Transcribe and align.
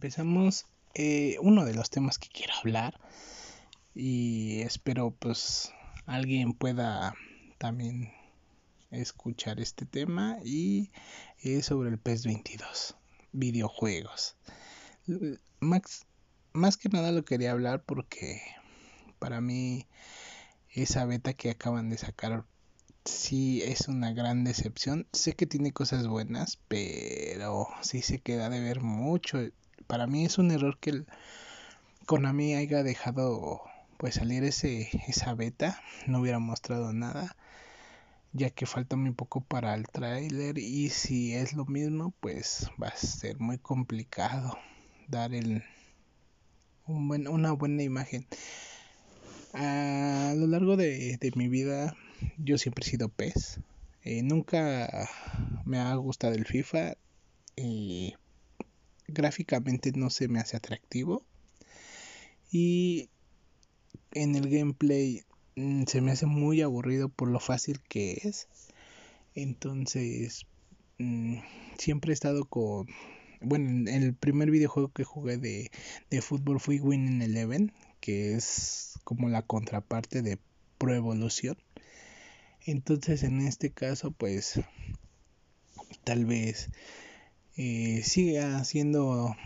empezamos 0.00 0.64
eh, 0.94 1.36
uno 1.42 1.66
de 1.66 1.74
los 1.74 1.90
temas 1.90 2.18
que 2.18 2.30
quiero 2.30 2.54
hablar 2.54 2.98
y 3.94 4.62
espero 4.62 5.10
pues 5.10 5.74
alguien 6.06 6.54
pueda 6.54 7.14
también 7.58 8.10
escuchar 8.90 9.60
este 9.60 9.84
tema 9.84 10.38
y 10.42 10.90
es 11.42 11.66
sobre 11.66 11.90
el 11.90 11.98
PES 11.98 12.24
22 12.24 12.96
videojuegos 13.32 14.36
Max, 15.60 16.06
más 16.54 16.78
que 16.78 16.88
nada 16.88 17.12
lo 17.12 17.26
quería 17.26 17.52
hablar 17.52 17.82
porque 17.84 18.40
para 19.18 19.42
mí 19.42 19.86
esa 20.70 21.04
beta 21.04 21.34
que 21.34 21.50
acaban 21.50 21.90
de 21.90 21.98
sacar 21.98 22.46
sí 23.04 23.62
es 23.62 23.88
una 23.88 24.12
gran 24.12 24.44
decepción. 24.44 25.06
Sé 25.12 25.34
que 25.34 25.46
tiene 25.46 25.72
cosas 25.72 26.06
buenas, 26.06 26.58
pero 26.68 27.66
sí 27.82 28.02
se 28.02 28.20
queda 28.20 28.48
de 28.50 28.60
ver 28.60 28.80
mucho. 28.80 29.40
Para 29.90 30.06
mí 30.06 30.24
es 30.24 30.38
un 30.38 30.52
error 30.52 30.78
que 30.78 30.90
el 30.90 31.06
Konami 32.06 32.54
haya 32.54 32.84
dejado 32.84 33.60
pues 33.96 34.14
salir 34.14 34.44
ese 34.44 34.88
esa 35.08 35.34
beta, 35.34 35.82
no 36.06 36.20
hubiera 36.20 36.38
mostrado 36.38 36.92
nada, 36.92 37.34
ya 38.32 38.50
que 38.50 38.66
falta 38.66 38.94
muy 38.94 39.10
poco 39.10 39.40
para 39.40 39.74
el 39.74 39.88
trailer 39.88 40.58
y 40.58 40.90
si 40.90 41.34
es 41.34 41.54
lo 41.54 41.64
mismo, 41.64 42.14
pues 42.20 42.70
va 42.80 42.86
a 42.86 42.96
ser 42.96 43.40
muy 43.40 43.58
complicado 43.58 44.56
dar 45.08 45.34
el 45.34 45.64
un 46.86 47.08
buen, 47.08 47.26
una 47.26 47.50
buena 47.50 47.82
imagen. 47.82 48.28
A 49.54 50.34
lo 50.36 50.46
largo 50.46 50.76
de, 50.76 51.16
de 51.16 51.32
mi 51.34 51.48
vida 51.48 51.96
yo 52.38 52.58
siempre 52.58 52.86
he 52.86 52.90
sido 52.90 53.08
pez. 53.08 53.58
Eh, 54.04 54.22
nunca 54.22 55.08
me 55.64 55.80
ha 55.80 55.92
gustado 55.96 56.34
el 56.34 56.46
FIFA. 56.46 56.94
y 57.56 58.14
gráficamente 59.12 59.92
no 59.92 60.10
se 60.10 60.28
me 60.28 60.40
hace 60.40 60.56
atractivo. 60.56 61.24
Y 62.50 63.10
en 64.12 64.34
el 64.34 64.48
gameplay 64.48 65.22
mm, 65.56 65.84
se 65.84 66.00
me 66.00 66.12
hace 66.12 66.26
muy 66.26 66.62
aburrido 66.62 67.08
por 67.08 67.28
lo 67.28 67.40
fácil 67.40 67.80
que 67.88 68.20
es. 68.24 68.48
Entonces, 69.34 70.46
mm, 70.98 71.38
siempre 71.78 72.12
he 72.12 72.14
estado 72.14 72.44
con... 72.44 72.88
Bueno, 73.42 73.90
el 73.90 74.14
primer 74.14 74.50
videojuego 74.50 74.92
que 74.92 75.04
jugué 75.04 75.38
de, 75.38 75.70
de 76.10 76.22
fútbol 76.22 76.60
fue 76.60 76.80
Winning 76.80 77.22
Eleven, 77.22 77.72
que 78.00 78.34
es 78.34 78.98
como 79.04 79.28
la 79.30 79.42
contraparte 79.42 80.20
de 80.22 80.38
Pro 80.78 80.94
Evolution. 80.94 81.56
Entonces 82.66 83.22
en 83.22 83.40
este 83.40 83.70
caso 83.70 84.10
pues 84.10 84.60
tal 86.04 86.26
vez 86.26 86.70
eh, 87.62 88.02
siendo 88.64 89.36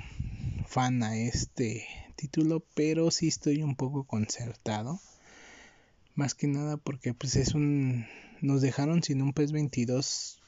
fan 0.69 1.03
a 1.03 1.17
este 1.17 1.85
título, 2.15 2.65
pero 2.75 3.11
sí 3.11 3.27
estoy 3.27 3.65
un 3.65 3.75
poco 3.75 4.05
concertado. 4.05 5.01
Más 6.15 6.35
que 6.35 6.47
nada 6.47 6.77
porque 6.77 7.13
pues 7.13 7.35
es 7.35 7.55
un... 7.55 8.07
Nos 8.41 8.63
dejaron 8.63 9.03
sin 9.03 9.21
un 9.21 9.33
PES 9.33 9.51
22 9.51 10.39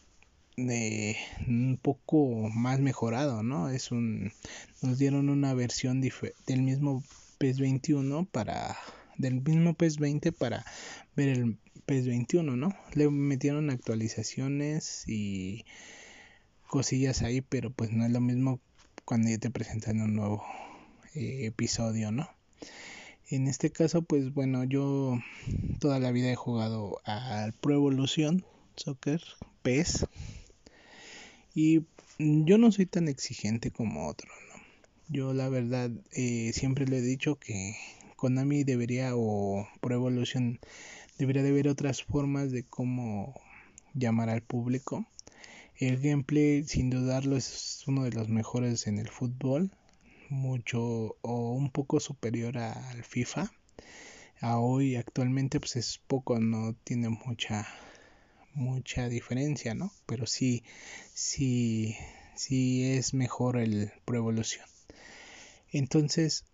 de 0.56 1.16
un 1.48 1.76
poco 1.82 2.48
más 2.54 2.78
mejorado, 2.78 3.42
¿no? 3.42 3.68
Es 3.68 3.90
un... 3.90 4.32
Nos 4.80 4.98
dieron 4.98 5.28
una 5.28 5.52
versión 5.52 6.00
del 6.00 6.62
mismo 6.62 7.02
PES 7.38 7.58
21 7.58 8.26
para... 8.26 8.76
Del 9.18 9.42
mismo 9.42 9.74
PES 9.74 9.98
20 9.98 10.30
para 10.30 10.64
ver 11.16 11.30
el 11.30 11.58
PES 11.84 12.06
21, 12.06 12.54
¿no? 12.54 12.76
Le 12.94 13.10
metieron 13.10 13.70
actualizaciones 13.70 15.02
y 15.08 15.64
cosillas 16.66 17.22
ahí, 17.22 17.40
pero 17.40 17.70
pues 17.70 17.92
no 17.92 18.04
es 18.04 18.10
lo 18.10 18.20
mismo 18.20 18.60
cuando 19.04 19.30
ya 19.30 19.38
te 19.38 19.50
presentan 19.50 20.00
un 20.00 20.14
nuevo 20.14 20.44
eh, 21.14 21.46
episodio, 21.46 22.12
¿no? 22.12 22.28
En 23.28 23.48
este 23.48 23.70
caso, 23.70 24.02
pues 24.02 24.32
bueno, 24.32 24.64
yo 24.64 25.18
toda 25.80 25.98
la 25.98 26.12
vida 26.12 26.30
he 26.30 26.36
jugado 26.36 27.00
al 27.04 27.52
Pro 27.54 27.74
Evolution 27.74 28.44
Soccer 28.76 29.20
PES 29.62 30.06
y 31.54 31.86
yo 32.18 32.58
no 32.58 32.70
soy 32.70 32.86
tan 32.86 33.08
exigente 33.08 33.70
como 33.70 34.08
otro, 34.08 34.30
¿no? 34.52 34.62
Yo 35.08 35.32
la 35.32 35.48
verdad 35.48 35.90
eh, 36.12 36.52
siempre 36.52 36.86
le 36.86 36.98
he 36.98 37.02
dicho 37.02 37.36
que 37.36 37.76
Konami 38.16 38.64
debería 38.64 39.12
o 39.14 39.68
Pro 39.80 39.94
Evolution 39.94 40.58
debería 41.18 41.42
de 41.42 41.50
haber 41.50 41.68
otras 41.68 42.02
formas 42.02 42.50
de 42.50 42.64
cómo 42.64 43.34
llamar 43.94 44.30
al 44.30 44.42
público. 44.42 45.06
El 45.78 46.00
gameplay, 46.00 46.64
sin 46.64 46.88
dudarlo, 46.88 47.36
es 47.36 47.84
uno 47.86 48.04
de 48.04 48.10
los 48.10 48.30
mejores 48.30 48.86
en 48.86 48.98
el 48.98 49.10
fútbol, 49.10 49.70
mucho 50.30 51.18
o 51.20 51.52
un 51.52 51.70
poco 51.70 52.00
superior 52.00 52.56
al 52.56 53.04
FIFA. 53.04 53.52
A 54.40 54.58
hoy 54.58 54.96
actualmente 54.96 55.60
pues 55.60 55.76
es 55.76 56.00
poco, 56.06 56.40
no 56.40 56.74
tiene 56.84 57.10
mucha 57.10 57.68
mucha 58.54 59.10
diferencia, 59.10 59.74
¿no? 59.74 59.92
Pero 60.06 60.26
sí 60.26 60.64
sí 61.12 61.94
sí 62.36 62.84
es 62.84 63.12
mejor 63.12 63.58
el 63.58 63.92
Pro 64.06 64.16
Evolución. 64.16 64.64
Entonces, 65.70 66.46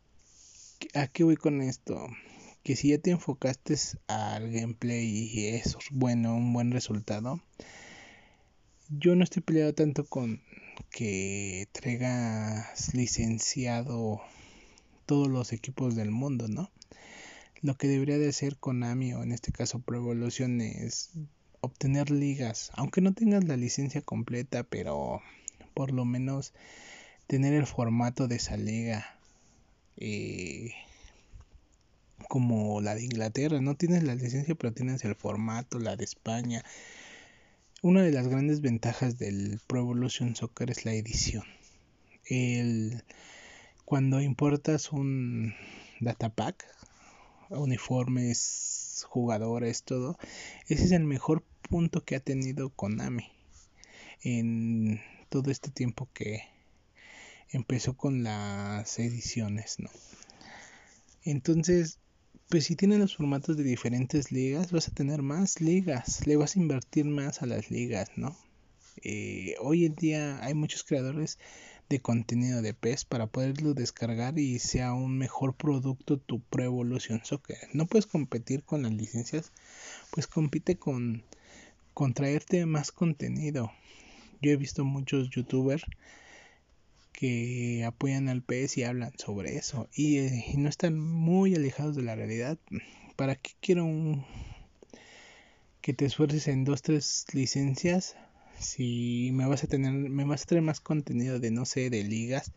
¿a 0.95 1.07
qué 1.07 1.23
voy 1.23 1.37
con 1.37 1.63
esto? 1.63 2.09
que 2.65 2.77
si 2.77 2.91
ya 2.91 2.99
te 2.99 3.11
enfocaste 3.11 3.77
al 4.07 4.51
gameplay 4.51 5.05
y 5.05 5.47
es 5.49 5.77
bueno, 5.91 6.37
un 6.37 6.53
buen 6.53 6.71
resultado, 6.71 7.41
yo 8.99 9.17
no 9.17 9.25
estoy 9.25 9.43
peleado 9.43 9.73
tanto 9.75 10.05
con 10.05 10.41
que 10.91 11.69
traigas 11.73 12.95
licenciado 12.95 14.21
todos 15.07 15.29
los 15.29 15.53
equipos 15.53 15.95
del 15.95 16.11
mundo, 16.11 16.49
¿no? 16.49 16.71
Lo 17.63 17.77
que 17.77 17.89
debería 17.89 18.19
de 18.19 18.29
hacer 18.29 18.57
Konami 18.57 19.15
o 19.15 19.23
en 19.23 19.33
este 19.33 19.53
caso 19.53 19.79
Pro 19.79 19.97
Evolution 19.97 20.61
es 20.61 21.11
obtener 21.61 22.11
ligas, 22.11 22.71
aunque 22.75 23.01
no 23.01 23.15
tengas 23.15 23.45
la 23.45 23.57
licencia 23.57 24.03
completa, 24.03 24.65
pero 24.65 25.23
por 25.75 25.93
lo 25.93 26.05
menos 26.05 26.53
tener 27.27 27.55
el 27.55 27.67
formato 27.67 28.29
de 28.29 28.37
esa 28.37 28.57
liga. 28.57 29.17
Eh, 29.97 30.73
como 32.29 32.81
la 32.81 32.95
de 32.95 33.05
Inglaterra, 33.05 33.61
no 33.61 33.75
tienes 33.75 34.03
la 34.03 34.15
licencia 34.15 34.55
pero 34.55 34.73
tienes 34.73 35.05
el 35.05 35.15
formato, 35.15 35.79
la 35.79 35.97
de 35.97 36.05
España. 36.05 36.65
Una 37.85 38.03
de 38.03 38.13
las 38.13 38.29
grandes 38.29 38.61
ventajas 38.61 39.19
del 39.19 39.61
Pro 39.67 39.81
Evolution 39.81 40.37
Soccer 40.37 40.71
es 40.71 40.85
la 40.85 40.95
edición. 40.95 41.43
El, 42.25 43.03
cuando 43.85 44.21
importas 44.21 44.93
un 44.93 45.53
datapack, 45.99 46.65
uniformes, 47.51 49.05
jugadores, 49.09 49.83
todo, 49.83 50.17
ese 50.69 50.85
es 50.85 50.93
el 50.93 51.03
mejor 51.03 51.43
punto 51.69 52.05
que 52.05 52.15
ha 52.15 52.21
tenido 52.21 52.71
Konami 52.71 53.33
en 54.23 55.01
todo 55.29 55.51
este 55.51 55.73
tiempo 55.73 56.09
que 56.15 56.43
empezó 57.49 57.97
con 57.97 58.23
las 58.23 58.97
ediciones, 59.01 59.81
¿no? 59.81 59.91
Entonces, 61.25 61.99
pues 62.53 62.67
si 62.67 62.77
tienes 62.77 62.99
los 62.99 63.17
formatos 63.17 63.57
de 63.57 63.65
diferentes 63.65 64.31
ligas, 64.31 64.73
vas 64.73 64.87
a 64.87 64.93
tener 64.93 65.23
más 65.23 65.63
ligas, 65.63 66.27
le 66.27 66.37
vas 66.37 66.55
a 66.55 66.59
invertir 66.59 67.07
más 67.07 67.41
a 67.41 67.47
las 67.47 67.71
ligas, 67.71 68.11
¿no? 68.17 68.37
Eh, 69.03 69.55
hoy 69.59 69.87
en 69.87 69.95
día 69.95 70.39
hay 70.45 70.53
muchos 70.53 70.85
creadores 70.85 71.39
de 71.89 72.03
contenido 72.03 72.61
de 72.61 72.75
PES 72.75 73.07
para 73.07 73.27
poderlo 73.27 73.73
descargar 73.73 74.39
y 74.39 74.59
sea 74.59 74.93
un 74.93 75.17
mejor 75.17 75.55
producto 75.55 76.19
tu 76.19 76.41
Pro 76.41 76.65
Evolution 76.65 77.23
Soccer. 77.25 77.57
No 77.73 77.87
puedes 77.87 78.05
competir 78.05 78.65
con 78.65 78.83
las 78.83 78.93
licencias, 78.93 79.51
pues 80.11 80.27
compite 80.27 80.77
con, 80.77 81.23
con 81.95 82.13
traerte 82.13 82.67
más 82.67 82.93
contenido. 82.93 83.73
Yo 84.43 84.51
he 84.51 84.57
visto 84.57 84.85
muchos 84.85 85.31
youtubers 85.31 85.87
que 87.13 87.85
apoyan 87.85 88.29
al 88.29 88.43
PS 88.43 88.79
y 88.79 88.85
hablan 88.85 89.13
sobre 89.19 89.57
eso 89.57 89.89
eh, 89.97 90.45
y, 90.49 90.57
no 90.57 90.69
están 90.69 90.99
muy 90.99 91.55
alejados 91.55 91.95
de 91.97 92.03
la 92.03 92.15
realidad. 92.15 92.59
¿Para 93.17 93.37
qué 93.37 93.51
quiero 93.61 93.85
un, 93.85 94.25
que 95.81 95.93
te 95.93 96.07
esfuerces 96.07 96.49
en 96.49 96.65
dos, 96.65 96.83
tres 96.83 97.27
licencias 97.33 98.17
si 98.59 99.31
me 99.33 99.47
vas 99.47 99.65
a 99.65 99.67
tener, 99.67 99.93
me 99.93 100.25
vas 100.25 100.43
a 100.43 100.47
traer 100.47 100.63
más 100.63 100.81
contenido 100.81 101.39
de 101.39 101.51
no 101.51 101.65
sé, 101.65 101.91
de 101.91 102.03
ligas? 102.05 102.53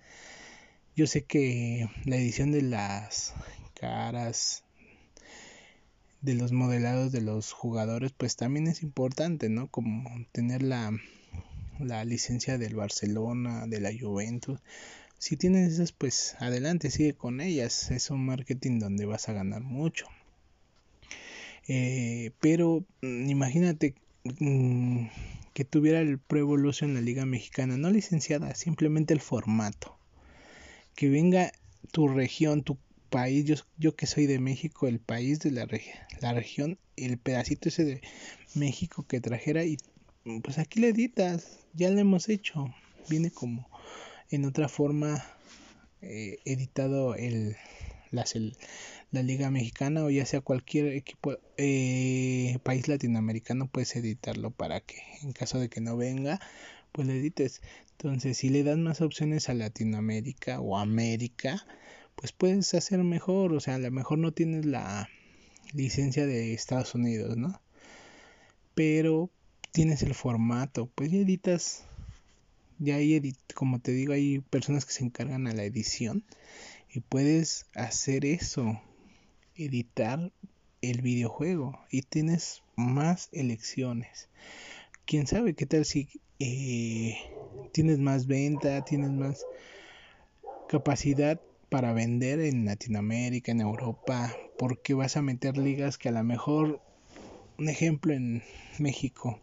Yo 0.95 1.07
sé 1.07 1.25
que 1.25 1.89
la 2.05 2.15
edición 2.15 2.51
de 2.51 2.61
las 2.61 3.33
caras 3.79 4.63
de 6.21 6.33
los 6.33 6.51
modelados 6.51 7.11
de 7.11 7.21
los 7.21 7.51
jugadores 7.51 8.11
pues 8.11 8.35
también 8.35 8.67
es 8.67 8.81
importante, 8.81 9.49
¿no? 9.49 9.67
Como 9.67 10.09
tener 10.31 10.63
la 10.63 10.91
la 11.79 12.03
licencia 12.05 12.57
del 12.57 12.75
Barcelona, 12.75 13.67
de 13.67 13.79
la 13.79 13.91
Juventus. 13.97 14.59
Si 15.17 15.37
tienes 15.37 15.73
esas, 15.73 15.91
pues 15.91 16.35
adelante, 16.39 16.91
sigue 16.91 17.13
con 17.13 17.41
ellas. 17.41 17.91
Es 17.91 18.09
un 18.09 18.25
marketing 18.25 18.79
donde 18.79 19.05
vas 19.05 19.29
a 19.29 19.33
ganar 19.33 19.61
mucho. 19.61 20.07
Eh, 21.67 22.31
pero 22.41 22.85
mm, 23.01 23.29
imagínate 23.29 23.95
mm, 24.39 25.07
que 25.53 25.65
tuviera 25.65 25.99
el 25.99 26.19
Pro 26.19 26.39
Evolution 26.39 26.91
en 26.91 26.95
la 26.95 27.01
Liga 27.01 27.25
Mexicana, 27.25 27.77
no 27.77 27.89
licenciada, 27.89 28.53
simplemente 28.55 29.13
el 29.13 29.21
formato. 29.21 29.97
que 30.95 31.09
venga 31.09 31.51
tu 31.91 32.07
región, 32.07 32.63
tu 32.63 32.77
país, 33.09 33.45
yo, 33.45 33.55
yo 33.77 33.95
que 33.95 34.07
soy 34.07 34.27
de 34.27 34.39
México, 34.39 34.87
el 34.87 34.99
país 34.99 35.39
de 35.39 35.51
la, 35.51 35.67
la 36.21 36.33
región, 36.33 36.77
el 36.97 37.17
pedacito 37.17 37.69
ese 37.69 37.85
de 37.85 38.01
México 38.55 39.05
que 39.07 39.21
trajera 39.21 39.63
y 39.65 39.77
pues 40.41 40.57
aquí 40.57 40.79
le 40.79 40.89
editas, 40.89 41.59
ya 41.73 41.89
lo 41.91 41.99
hemos 41.99 42.29
hecho, 42.29 42.73
viene 43.09 43.29
como 43.29 43.69
en 44.31 44.45
otra 44.45 44.67
forma 44.67 45.23
eh, 46.01 46.39
editado 46.45 47.13
el, 47.15 47.55
la 48.09 49.21
liga 49.21 49.51
mexicana 49.51 50.03
o 50.03 50.09
ya 50.09 50.25
sea 50.25 50.41
cualquier 50.41 50.87
equipo 50.87 51.37
eh, 51.57 52.57
país 52.63 52.87
latinoamericano 52.87 53.67
puedes 53.67 53.95
editarlo 53.95 54.51
para 54.51 54.81
que 54.81 54.95
en 55.21 55.31
caso 55.31 55.59
de 55.59 55.69
que 55.69 55.81
no 55.81 55.95
venga 55.95 56.39
pues 56.91 57.07
lo 57.07 57.13
edites. 57.13 57.61
Entonces 57.91 58.37
si 58.37 58.49
le 58.49 58.63
das 58.63 58.77
más 58.77 59.01
opciones 59.01 59.49
a 59.49 59.53
Latinoamérica 59.53 60.59
o 60.59 60.77
América 60.77 61.65
pues 62.15 62.31
puedes 62.31 62.73
hacer 62.73 63.03
mejor. 63.03 63.53
O 63.53 63.59
sea 63.59 63.75
a 63.75 63.79
lo 63.79 63.91
mejor 63.91 64.17
no 64.17 64.31
tienes 64.31 64.65
la 64.65 65.09
licencia 65.73 66.25
de 66.25 66.53
Estados 66.53 66.95
Unidos 66.95 67.37
no 67.37 67.61
pero 68.75 69.29
tienes 69.75 70.03
el 70.03 70.13
formato 70.13 70.89
pues 70.95 71.11
ya 71.11 71.17
editas 71.17 71.83
ya 72.79 72.95
hay 72.95 73.35
como 73.55 73.79
te 73.79 73.91
digo 73.91 74.13
hay 74.13 74.39
personas 74.39 74.85
que 74.85 74.93
se 74.93 75.03
encargan 75.03 75.47
a 75.47 75.53
la 75.53 75.65
edición 75.65 76.23
y 76.89 77.01
puedes 77.01 77.65
hacer 77.75 78.23
eso 78.23 78.79
editar 79.53 80.31
el 80.81 81.01
videojuego 81.01 81.77
y 81.91 82.03
tienes 82.03 82.63
más 82.77 83.27
elecciones. 83.33 84.29
Quién 85.05 85.27
sabe 85.27 85.55
qué 85.55 85.65
tal 85.65 85.83
si 85.83 86.07
eh, 86.39 87.17
tienes 87.73 87.99
más 87.99 88.27
venta 88.27 88.85
tienes 88.85 89.11
más 89.11 89.45
capacidad 90.69 91.41
para 91.67 91.91
vender 91.91 92.39
en 92.39 92.63
Latinoamérica 92.63 93.51
en 93.51 93.59
Europa 93.59 94.37
porque 94.57 94.93
vas 94.93 95.17
a 95.17 95.21
meter 95.21 95.57
ligas 95.57 95.97
que 95.97 96.07
a 96.07 96.13
lo 96.13 96.23
mejor 96.23 96.81
un 97.57 97.69
ejemplo 97.69 98.13
en 98.13 98.43
México 98.79 99.39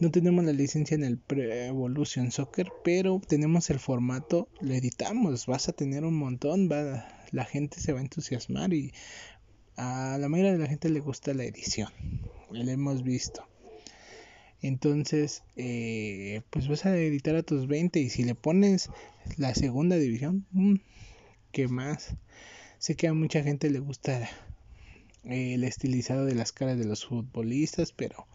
no 0.00 0.12
tenemos 0.12 0.44
la 0.44 0.52
licencia 0.52 0.94
en 0.94 1.02
el 1.02 1.18
Pre 1.18 1.66
Evolution 1.66 2.30
Soccer, 2.30 2.68
pero 2.84 3.20
tenemos 3.26 3.68
el 3.70 3.80
formato, 3.80 4.48
lo 4.60 4.72
editamos, 4.74 5.46
vas 5.46 5.68
a 5.68 5.72
tener 5.72 6.04
un 6.04 6.14
montón, 6.14 6.68
va, 6.70 7.26
la 7.32 7.44
gente 7.44 7.80
se 7.80 7.92
va 7.92 7.98
a 7.98 8.02
entusiasmar 8.02 8.72
y 8.72 8.92
a 9.76 10.16
la 10.20 10.28
mayoría 10.28 10.52
de 10.52 10.58
la 10.58 10.68
gente 10.68 10.88
le 10.88 11.00
gusta 11.00 11.34
la 11.34 11.44
edición, 11.44 11.88
lo 12.50 12.70
hemos 12.70 13.02
visto. 13.02 13.44
Entonces, 14.60 15.42
eh, 15.56 16.42
pues 16.50 16.68
vas 16.68 16.86
a 16.86 16.96
editar 16.96 17.34
a 17.34 17.42
tus 17.42 17.66
20 17.66 17.98
y 17.98 18.08
si 18.08 18.22
le 18.22 18.36
pones 18.36 18.90
la 19.36 19.54
segunda 19.54 19.96
división, 19.96 20.46
mmm, 20.52 20.76
¿qué 21.50 21.66
más? 21.66 22.14
Sé 22.78 22.94
que 22.94 23.08
a 23.08 23.14
mucha 23.14 23.42
gente 23.42 23.68
le 23.68 23.80
gusta 23.80 24.28
el 25.24 25.64
estilizado 25.64 26.24
de 26.24 26.34
las 26.34 26.52
caras 26.52 26.78
de 26.78 26.84
los 26.84 27.06
futbolistas, 27.06 27.92
pero 27.92 28.26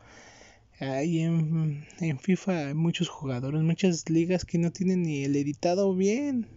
hay 0.79 1.19
en, 1.19 1.85
en 1.99 2.19
FIFA 2.19 2.67
hay 2.67 2.73
muchos 2.73 3.09
jugadores, 3.09 3.61
muchas 3.61 4.09
ligas 4.09 4.45
que 4.45 4.57
no 4.57 4.71
tienen 4.71 5.03
ni 5.03 5.23
el 5.23 5.35
editado 5.35 5.95
bien. 5.95 6.47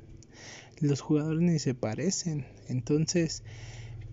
Los 0.81 1.01
jugadores 1.01 1.41
ni 1.41 1.59
se 1.59 1.75
parecen. 1.75 2.47
Entonces, 2.69 3.43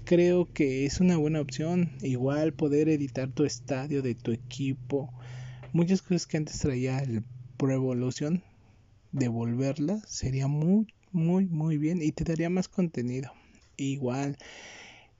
creo 0.05 0.51
que 0.51 0.85
es 0.85 0.99
una 0.99 1.17
buena 1.17 1.41
opción. 1.41 1.91
Igual 2.01 2.53
poder 2.53 2.89
editar 2.89 3.31
tu 3.31 3.43
estadio 3.43 4.01
de 4.01 4.15
tu 4.15 4.31
equipo. 4.31 5.13
Muchas 5.73 6.01
cosas 6.01 6.27
que 6.27 6.37
antes 6.37 6.59
traía 6.59 6.99
el 6.99 7.23
Pro 7.57 7.73
Evolution, 7.73 8.43
devolverla 9.11 10.01
sería 10.07 10.47
muy, 10.47 10.93
muy, 11.11 11.45
muy 11.45 11.77
bien 11.77 12.01
y 12.01 12.11
te 12.11 12.23
daría 12.23 12.49
más 12.49 12.67
contenido. 12.67 13.31
Igual, 13.77 14.37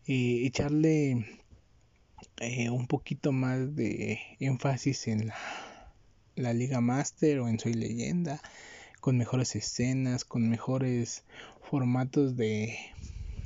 eh, 0.08 0.46
echarle 0.46 1.26
un 2.72 2.88
poquito 2.88 3.32
más 3.32 3.76
de 3.76 4.20
énfasis 4.40 5.08
en 5.08 5.32
la, 6.36 6.54
Liga 6.54 6.82
Master 6.82 7.40
o 7.40 7.48
en 7.48 7.60
Soy 7.60 7.74
Leyenda, 7.74 8.42
con 9.00 9.18
mejores 9.18 9.56
escenas, 9.56 10.26
con 10.26 10.50
mejores 10.50 11.24
formatos 11.70 12.36
de, 12.36 12.76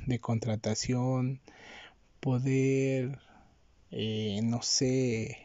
de 0.06 0.18
contratación, 0.18 1.40
poder, 2.20 3.18
eh, 3.90 4.40
no 4.42 4.62
sé, 4.62 5.38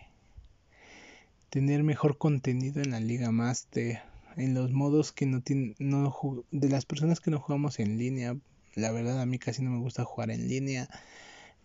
tener 1.49 1.83
mejor 1.83 2.17
contenido 2.17 2.81
en 2.81 2.91
la 2.91 2.99
Liga 2.99 3.31
Master, 3.31 4.01
en 4.35 4.53
los 4.53 4.71
modos 4.71 5.11
que 5.11 5.25
no 5.25 5.41
tienen, 5.41 5.75
no, 5.79 6.15
de 6.51 6.69
las 6.69 6.85
personas 6.85 7.19
que 7.19 7.29
no 7.29 7.39
jugamos 7.39 7.79
en 7.79 7.97
línea, 7.97 8.35
la 8.75 8.91
verdad 8.91 9.21
a 9.21 9.25
mí 9.25 9.39
casi 9.39 9.61
no 9.61 9.71
me 9.71 9.79
gusta 9.79 10.03
jugar 10.03 10.31
en 10.31 10.47
línea 10.47 10.89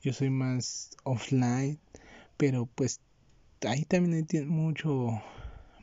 yo 0.01 0.13
soy 0.13 0.31
más 0.31 0.91
offline, 1.03 1.81
pero 2.37 2.67
pues 2.67 3.01
ahí 3.67 3.85
también 3.85 4.27
hay 4.31 4.45
mucho 4.45 5.21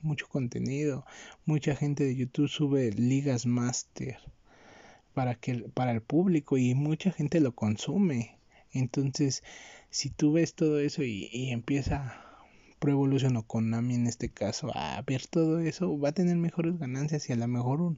mucho 0.01 0.27
contenido. 0.29 1.05
Mucha 1.45 1.75
gente 1.75 2.03
de 2.05 2.15
YouTube 2.15 2.47
sube 2.47 2.91
ligas 2.91 3.45
master 3.45 4.17
para 5.13 5.35
que 5.35 5.55
para 5.73 5.91
el 5.91 6.01
público 6.01 6.57
y 6.57 6.75
mucha 6.75 7.11
gente 7.11 7.39
lo 7.41 7.53
consume. 7.55 8.37
Entonces, 8.71 9.43
si 9.89 10.09
tú 10.09 10.33
ves 10.33 10.53
todo 10.53 10.79
eso 10.79 11.03
y, 11.03 11.29
y 11.31 11.51
empieza 11.51 12.21
Pro 12.79 12.91
Evolution 12.91 13.35
o 13.37 13.43
Konami 13.43 13.95
en 13.95 14.07
este 14.07 14.29
caso 14.29 14.71
a 14.75 15.01
ver 15.01 15.27
todo 15.27 15.59
eso, 15.59 15.99
va 15.99 16.09
a 16.09 16.13
tener 16.13 16.37
mejores 16.37 16.77
ganancias 16.77 17.29
y 17.29 17.33
a 17.33 17.37
lo 17.37 17.47
mejor 17.47 17.81
un, 17.81 17.97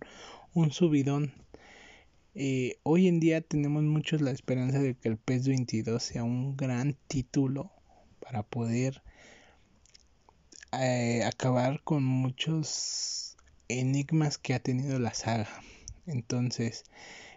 un 0.53 0.71
subidón 0.71 1.33
eh, 2.39 2.77
hoy 2.83 3.07
en 3.07 3.19
día 3.19 3.41
tenemos 3.41 3.81
muchos 3.81 4.21
la 4.21 4.29
esperanza 4.29 4.77
de 4.77 4.93
que 4.93 5.09
el 5.09 5.17
PES 5.17 5.47
22 5.47 6.03
sea 6.03 6.23
un 6.23 6.55
gran 6.55 6.95
título 7.07 7.71
para 8.19 8.43
poder 8.43 9.01
eh, 10.71 11.23
acabar 11.25 11.81
con 11.83 12.03
muchos 12.03 13.37
enigmas 13.69 14.37
que 14.37 14.53
ha 14.53 14.59
tenido 14.59 14.99
la 14.99 15.15
saga. 15.15 15.49
Entonces, 16.05 16.83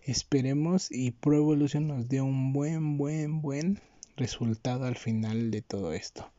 esperemos 0.02 0.88
y 0.90 1.12
Pro 1.12 1.36
Evolution 1.36 1.88
nos 1.88 2.06
dé 2.06 2.20
un 2.20 2.52
buen, 2.52 2.98
buen, 2.98 3.40
buen 3.40 3.80
resultado 4.18 4.84
al 4.84 4.96
final 4.96 5.50
de 5.50 5.62
todo 5.62 5.94
esto. 5.94 6.30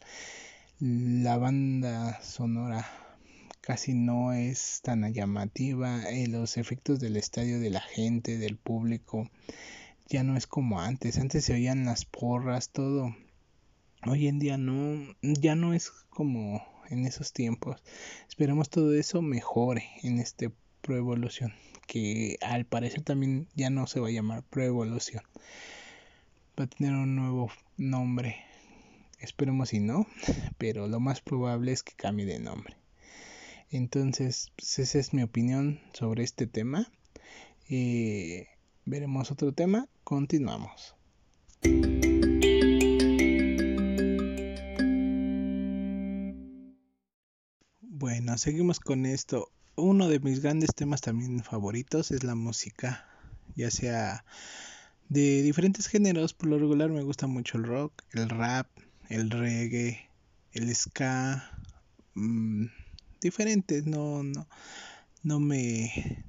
La 0.81 1.37
banda 1.37 2.21
sonora 2.23 2.87
casi 3.61 3.95
no 3.95 4.33
es 4.33 4.81
tan 4.83 5.13
llamativa, 5.13 6.03
eh, 6.11 6.27
los 6.27 6.57
efectos 6.57 6.99
del 6.99 7.17
estadio 7.17 7.61
de 7.61 7.71
la 7.71 7.81
gente, 7.81 8.39
del 8.39 8.57
público, 8.57 9.31
ya 10.09 10.25
no 10.25 10.37
es 10.37 10.47
como 10.47 10.81
antes, 10.81 11.19
antes 11.19 11.45
se 11.45 11.53
oían 11.53 11.85
las 11.85 12.05
porras, 12.05 12.71
todo. 12.71 13.15
Hoy 14.07 14.27
en 14.27 14.39
día 14.39 14.57
no, 14.57 15.15
ya 15.23 15.55
no 15.55 15.75
es 15.75 15.91
como 16.09 16.67
en 16.89 17.07
esos 17.07 17.33
tiempos. 17.33 17.81
Esperemos 18.29 18.71
todo 18.71 18.95
eso 18.95 19.23
mejore 19.23 19.85
en 20.03 20.19
este 20.19 20.51
Pro 20.81 20.97
Evolución, 20.97 21.53
que 21.91 22.39
al 22.41 22.67
parecer 22.67 23.03
también 23.03 23.49
ya 23.57 23.69
no 23.69 23.89
se 23.89 23.99
va 23.99 24.07
a 24.07 24.13
llamar 24.13 24.45
Pro 24.45 24.63
Evolución. 24.63 25.25
Va 26.59 26.65
a 26.65 26.67
tener 26.69 26.93
un 26.93 27.17
nuevo 27.17 27.51
nombre. 27.77 28.37
Esperemos 29.19 29.71
si 29.71 29.81
no, 29.81 30.07
pero 30.57 30.87
lo 30.87 31.01
más 31.01 31.21
probable 31.21 31.73
es 31.73 31.83
que 31.83 31.95
cambie 31.95 32.27
de 32.27 32.39
nombre. 32.39 32.77
Entonces, 33.71 34.53
pues, 34.55 34.79
esa 34.79 35.01
es 35.01 35.13
mi 35.13 35.25
opinión 35.25 35.81
sobre 35.93 36.23
este 36.23 36.47
tema. 36.47 36.93
Eh, 37.69 38.47
veremos 38.85 39.33
otro 39.33 39.53
tema. 39.53 39.89
Continuamos. 40.05 40.95
Bueno, 47.81 48.39
seguimos 48.39 48.79
con 48.79 49.07
esto. 49.07 49.51
Uno 49.77 50.09
de 50.09 50.21
mis 50.21 50.41
grandes 50.41 50.75
temas 50.75 51.01
también 51.01 51.43
favoritos 51.43 52.11
es 52.11 52.25
la 52.25 52.35
música, 52.35 53.09
ya 53.57 53.71
sea 53.71 54.25
de 55.09 55.43
diferentes 55.43 55.87
géneros. 55.87 56.35
Por 56.35 56.49
lo 56.49 56.59
regular 56.59 56.91
me 56.91 57.03
gusta 57.03 57.27
mucho 57.27 57.59
el 57.59 57.65
rock, 57.65 58.03
el 58.13 58.29
rap, 58.29 58.69
el 59.09 59.31
reggae, 59.31 60.11
el 60.53 60.75
ska. 60.75 61.59
Mmm, 62.15 62.67
diferentes, 63.21 63.87
no, 63.87 64.23
no, 64.23 64.49
no 65.23 65.41
me, 65.41 66.25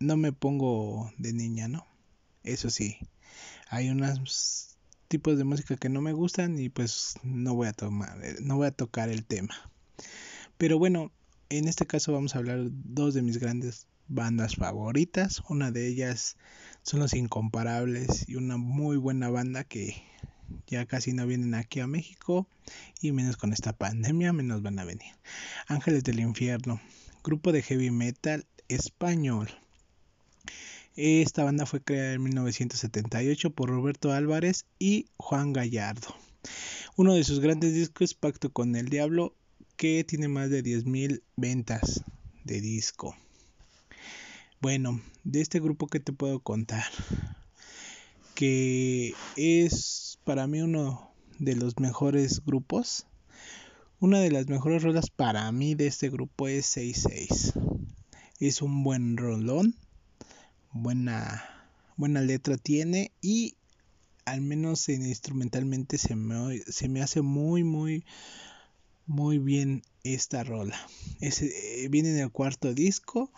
no 0.00 0.16
me 0.16 0.32
pongo 0.32 1.12
de 1.18 1.32
niña, 1.32 1.68
¿no? 1.68 1.86
Eso 2.42 2.70
sí, 2.70 2.98
hay 3.68 3.90
unos 3.90 4.76
tipos 5.08 5.36
de 5.38 5.44
música 5.44 5.76
que 5.76 5.88
no 5.88 6.00
me 6.00 6.12
gustan 6.12 6.58
y 6.58 6.68
pues 6.68 7.14
no 7.22 7.54
voy 7.54 7.68
a 7.68 7.72
tomar, 7.72 8.18
no 8.40 8.56
voy 8.56 8.66
a 8.66 8.72
tocar 8.72 9.10
el 9.10 9.24
tema. 9.24 9.54
Pero 10.58 10.78
bueno, 10.78 11.12
en 11.58 11.68
este 11.68 11.86
caso 11.86 12.12
vamos 12.12 12.34
a 12.34 12.38
hablar 12.38 12.60
dos 12.70 13.12
de 13.12 13.20
mis 13.20 13.38
grandes 13.38 13.86
bandas 14.08 14.56
favoritas. 14.56 15.42
Una 15.50 15.70
de 15.70 15.86
ellas 15.86 16.36
son 16.82 17.00
Los 17.00 17.12
Incomparables 17.12 18.26
y 18.26 18.36
una 18.36 18.56
muy 18.56 18.96
buena 18.96 19.28
banda 19.28 19.62
que 19.64 20.02
ya 20.66 20.86
casi 20.86 21.12
no 21.12 21.26
vienen 21.26 21.54
aquí 21.54 21.80
a 21.80 21.86
México 21.86 22.46
y 23.02 23.12
menos 23.12 23.36
con 23.36 23.52
esta 23.52 23.74
pandemia 23.74 24.32
menos 24.32 24.62
van 24.62 24.78
a 24.78 24.84
venir. 24.84 25.12
Ángeles 25.66 26.04
del 26.04 26.20
Infierno, 26.20 26.80
grupo 27.22 27.52
de 27.52 27.62
heavy 27.62 27.90
metal 27.90 28.46
español. 28.68 29.50
Esta 30.96 31.44
banda 31.44 31.66
fue 31.66 31.82
creada 31.82 32.14
en 32.14 32.22
1978 32.22 33.50
por 33.50 33.68
Roberto 33.68 34.12
Álvarez 34.12 34.64
y 34.78 35.06
Juan 35.18 35.52
Gallardo. 35.52 36.14
Uno 36.96 37.14
de 37.14 37.24
sus 37.24 37.40
grandes 37.40 37.74
discos 37.74 38.10
es 38.10 38.14
Pacto 38.14 38.50
con 38.50 38.74
el 38.74 38.88
Diablo, 38.88 39.34
que 39.76 40.04
tiene 40.04 40.28
más 40.28 40.50
de 40.50 40.62
10.000 40.62 41.22
ventas 41.36 42.04
de 42.44 42.60
disco. 42.60 43.16
Bueno, 44.60 45.00
de 45.24 45.40
este 45.40 45.60
grupo 45.60 45.86
que 45.86 46.00
te 46.00 46.12
puedo 46.12 46.40
contar, 46.40 46.84
que 48.34 49.14
es 49.36 50.18
para 50.24 50.46
mí 50.46 50.60
uno 50.60 51.12
de 51.38 51.56
los 51.56 51.78
mejores 51.78 52.44
grupos. 52.44 53.06
Una 53.98 54.20
de 54.20 54.30
las 54.30 54.48
mejores 54.48 54.82
rolas 54.82 55.10
para 55.10 55.50
mí 55.52 55.74
de 55.74 55.86
este 55.86 56.08
grupo 56.10 56.48
es 56.48 56.66
66. 56.66 57.52
Es 58.40 58.62
un 58.62 58.82
buen 58.82 59.16
rolón 59.16 59.76
buena, 60.72 61.44
buena 61.96 62.20
letra 62.20 62.56
tiene 62.56 63.12
y 63.20 63.56
al 64.24 64.40
menos 64.40 64.88
instrumentalmente 64.88 65.98
se 65.98 66.16
me, 66.16 66.58
se 66.60 66.88
me 66.88 67.02
hace 67.02 67.22
muy, 67.22 67.64
muy, 67.64 68.04
muy 69.12 69.38
bien 69.38 69.82
esta 70.04 70.42
rola. 70.42 70.76
Eh, 71.20 71.88
viene 71.90 72.10
en 72.10 72.18
el 72.18 72.30
cuarto 72.30 72.72
disco 72.72 73.30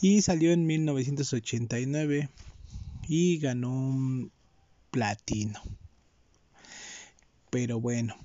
y 0.00 0.22
salió 0.22 0.52
en 0.52 0.66
1989 0.66 2.28
y 3.08 3.38
ganó 3.38 3.70
un 3.70 4.32
platino. 4.90 5.62
Pero 7.50 7.80
bueno, 7.80 8.16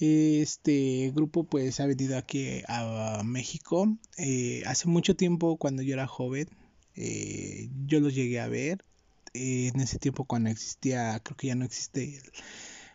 este 0.00 1.12
grupo 1.14 1.44
pues 1.44 1.78
ha 1.78 1.86
venido 1.86 2.18
aquí 2.18 2.62
a 2.66 3.22
México 3.24 3.96
eh, 4.18 4.64
hace 4.66 4.88
mucho 4.88 5.14
tiempo 5.14 5.56
cuando 5.56 5.82
yo 5.82 5.94
era 5.94 6.08
joven 6.08 6.48
eh, 6.96 7.70
yo 7.86 8.00
los 8.00 8.14
llegué 8.14 8.40
a 8.40 8.48
ver 8.48 8.84
en 9.32 9.80
ese 9.80 9.98
tiempo 9.98 10.24
cuando 10.24 10.50
existía, 10.50 11.18
creo 11.20 11.36
que 11.36 11.46
ya 11.46 11.54
no 11.54 11.64
existe 11.64 12.20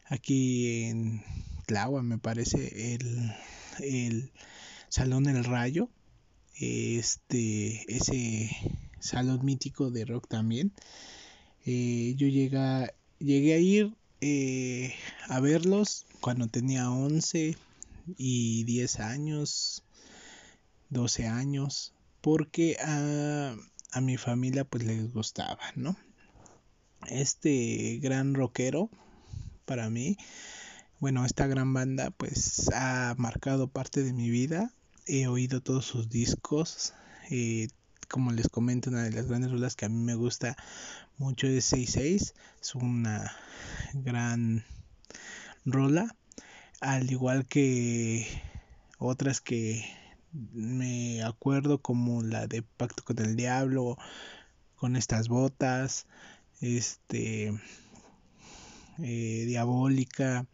aquí 0.10 0.84
en 0.84 1.24
Me 2.04 2.18
parece, 2.18 2.96
el, 2.96 3.32
el 3.80 4.32
Salón 4.90 5.28
El 5.28 5.44
Rayo, 5.44 5.90
este, 6.60 7.86
ese 7.88 8.50
salón 9.00 9.46
mítico 9.46 9.92
de 9.92 10.06
rock 10.06 10.28
también. 10.28 10.74
Eh, 11.66 12.16
yo 12.18 12.28
llegué, 12.28 12.94
llegué 13.20 13.54
a 13.54 13.60
ir 13.60 13.96
a 15.30 15.40
verlos 15.40 16.06
cuando 16.20 16.48
tenía 16.48 16.90
11 16.90 17.56
y 18.18 18.64
10 18.64 19.00
años, 19.00 19.84
12 20.90 21.28
años, 21.28 21.94
porque 22.22 22.78
a 22.84 23.56
a 23.92 24.02
mi 24.02 24.18
familia 24.18 24.66
pues 24.66 24.84
les 24.84 25.12
gustaba, 25.14 25.60
¿no? 25.76 25.96
Este 27.08 28.00
gran 28.02 28.34
rockero 28.34 28.90
para 29.66 29.90
mí, 29.90 30.18
bueno, 31.00 31.26
esta 31.26 31.48
gran 31.48 31.74
banda 31.74 32.12
pues 32.12 32.70
ha 32.74 33.16
marcado 33.18 33.68
parte 33.70 34.04
de 34.04 34.12
mi 34.12 34.30
vida. 34.30 34.74
He 35.06 35.28
oído 35.28 35.62
todos 35.62 35.86
sus 35.86 36.10
discos. 36.10 36.94
Eh, 37.32 37.70
como 38.10 38.32
les 38.32 38.50
comento, 38.50 38.90
una 38.90 39.04
de 39.04 39.12
las 39.12 39.28
grandes 39.28 39.52
rolas 39.52 39.76
que 39.78 39.86
a 39.86 39.90
mí 39.90 39.96
me 39.96 40.16
gusta 40.16 40.58
mucho 41.18 41.48
es 41.48 41.66
66. 41.66 42.34
Es 42.62 42.76
una 42.76 43.32
gran 43.94 44.66
rola. 45.64 46.16
Al 46.82 47.10
igual 47.10 47.46
que 47.46 48.28
otras 48.98 49.40
que 49.40 49.86
me 50.34 51.24
acuerdo 51.24 51.82
como 51.82 52.24
la 52.24 52.48
de 52.48 52.62
Pacto 52.62 53.04
con 53.04 53.20
el 53.20 53.38
Diablo, 53.38 53.98
con 54.76 54.98
estas 54.98 55.30
botas, 55.30 56.08
este, 56.60 57.54
eh, 59.02 59.44
Diabólica, 59.48 60.46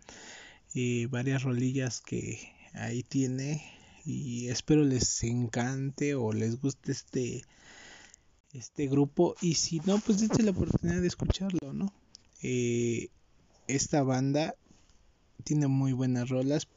eh, 0.75 1.07
varias 1.09 1.43
rolillas 1.43 2.01
que 2.01 2.53
ahí 2.73 3.01
tiene 3.03 3.63
y 4.05 4.49
espero 4.49 4.83
les 4.83 5.23
encante 5.23 6.13
o 6.13 6.31
les 6.31 6.61
guste 6.61 6.91
este 6.91 7.43
este 8.53 8.87
grupo 8.87 9.35
y 9.41 9.55
si 9.55 9.79
no 9.85 9.97
pues 9.99 10.19
dense 10.19 10.43
la 10.43 10.51
oportunidad 10.51 11.01
de 11.01 11.07
escucharlo 11.07 11.73
no 11.73 11.91
eh, 12.41 13.09
esta 13.67 14.03
banda 14.03 14.55
tiene 15.43 15.67
muy 15.67 15.93
buenas 15.93 16.29
rolas 16.29 16.67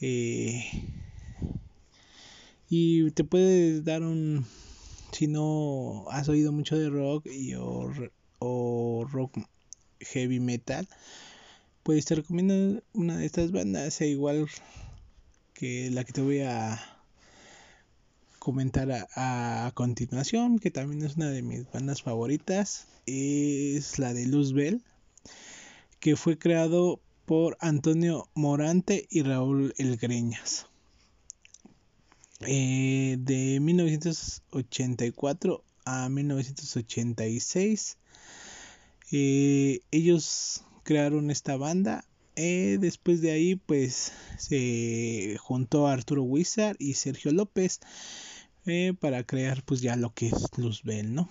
eh, 0.00 0.64
y 2.68 3.10
te 3.12 3.24
puede 3.24 3.82
dar 3.82 4.02
un 4.02 4.46
si 5.12 5.26
no 5.26 6.06
has 6.10 6.28
oído 6.28 6.52
mucho 6.52 6.78
de 6.78 6.88
rock 6.88 7.26
y 7.26 7.54
o, 7.54 9.04
rock 9.10 9.38
heavy 10.00 10.40
metal 10.40 10.88
pues 11.90 12.04
te 12.04 12.14
recomiendo 12.14 12.84
una 12.92 13.16
de 13.16 13.26
estas 13.26 13.50
bandas 13.50 14.00
e 14.00 14.06
igual 14.06 14.46
que 15.54 15.90
la 15.90 16.04
que 16.04 16.12
te 16.12 16.20
voy 16.20 16.38
a 16.38 16.80
comentar 18.38 18.92
a, 18.92 19.66
a, 19.66 19.72
continuación 19.72 20.60
que 20.60 20.70
también 20.70 21.04
es 21.04 21.16
una 21.16 21.30
de 21.30 21.42
mis 21.42 21.68
bandas 21.72 22.02
favoritas 22.02 22.86
es 23.06 23.98
la 23.98 24.14
de 24.14 24.26
Luzbel 24.26 24.84
que 25.98 26.14
fue 26.14 26.38
creado 26.38 27.00
por 27.26 27.56
Antonio 27.58 28.28
Morante 28.34 29.08
y 29.10 29.22
Raúl 29.22 29.74
Elgreñas 29.76 30.68
eh, 32.42 33.16
de 33.18 33.58
1984 33.58 35.64
a 35.86 36.08
1986 36.08 37.98
eh, 39.10 39.80
ellos 39.90 40.64
crearon 40.82 41.30
esta 41.30 41.56
banda. 41.56 42.04
Eh, 42.36 42.78
después 42.80 43.20
de 43.20 43.32
ahí 43.32 43.56
pues 43.56 44.12
se 44.38 45.36
juntó 45.40 45.86
Arturo 45.88 46.22
Wizard 46.22 46.76
y 46.78 46.94
Sergio 46.94 47.32
López 47.32 47.80
para 49.00 49.24
crear 49.24 49.64
pues 49.64 49.80
ya 49.80 49.96
lo 49.96 50.14
que 50.14 50.28
es 50.28 50.46
Luzbel 50.56 51.12
no 51.12 51.28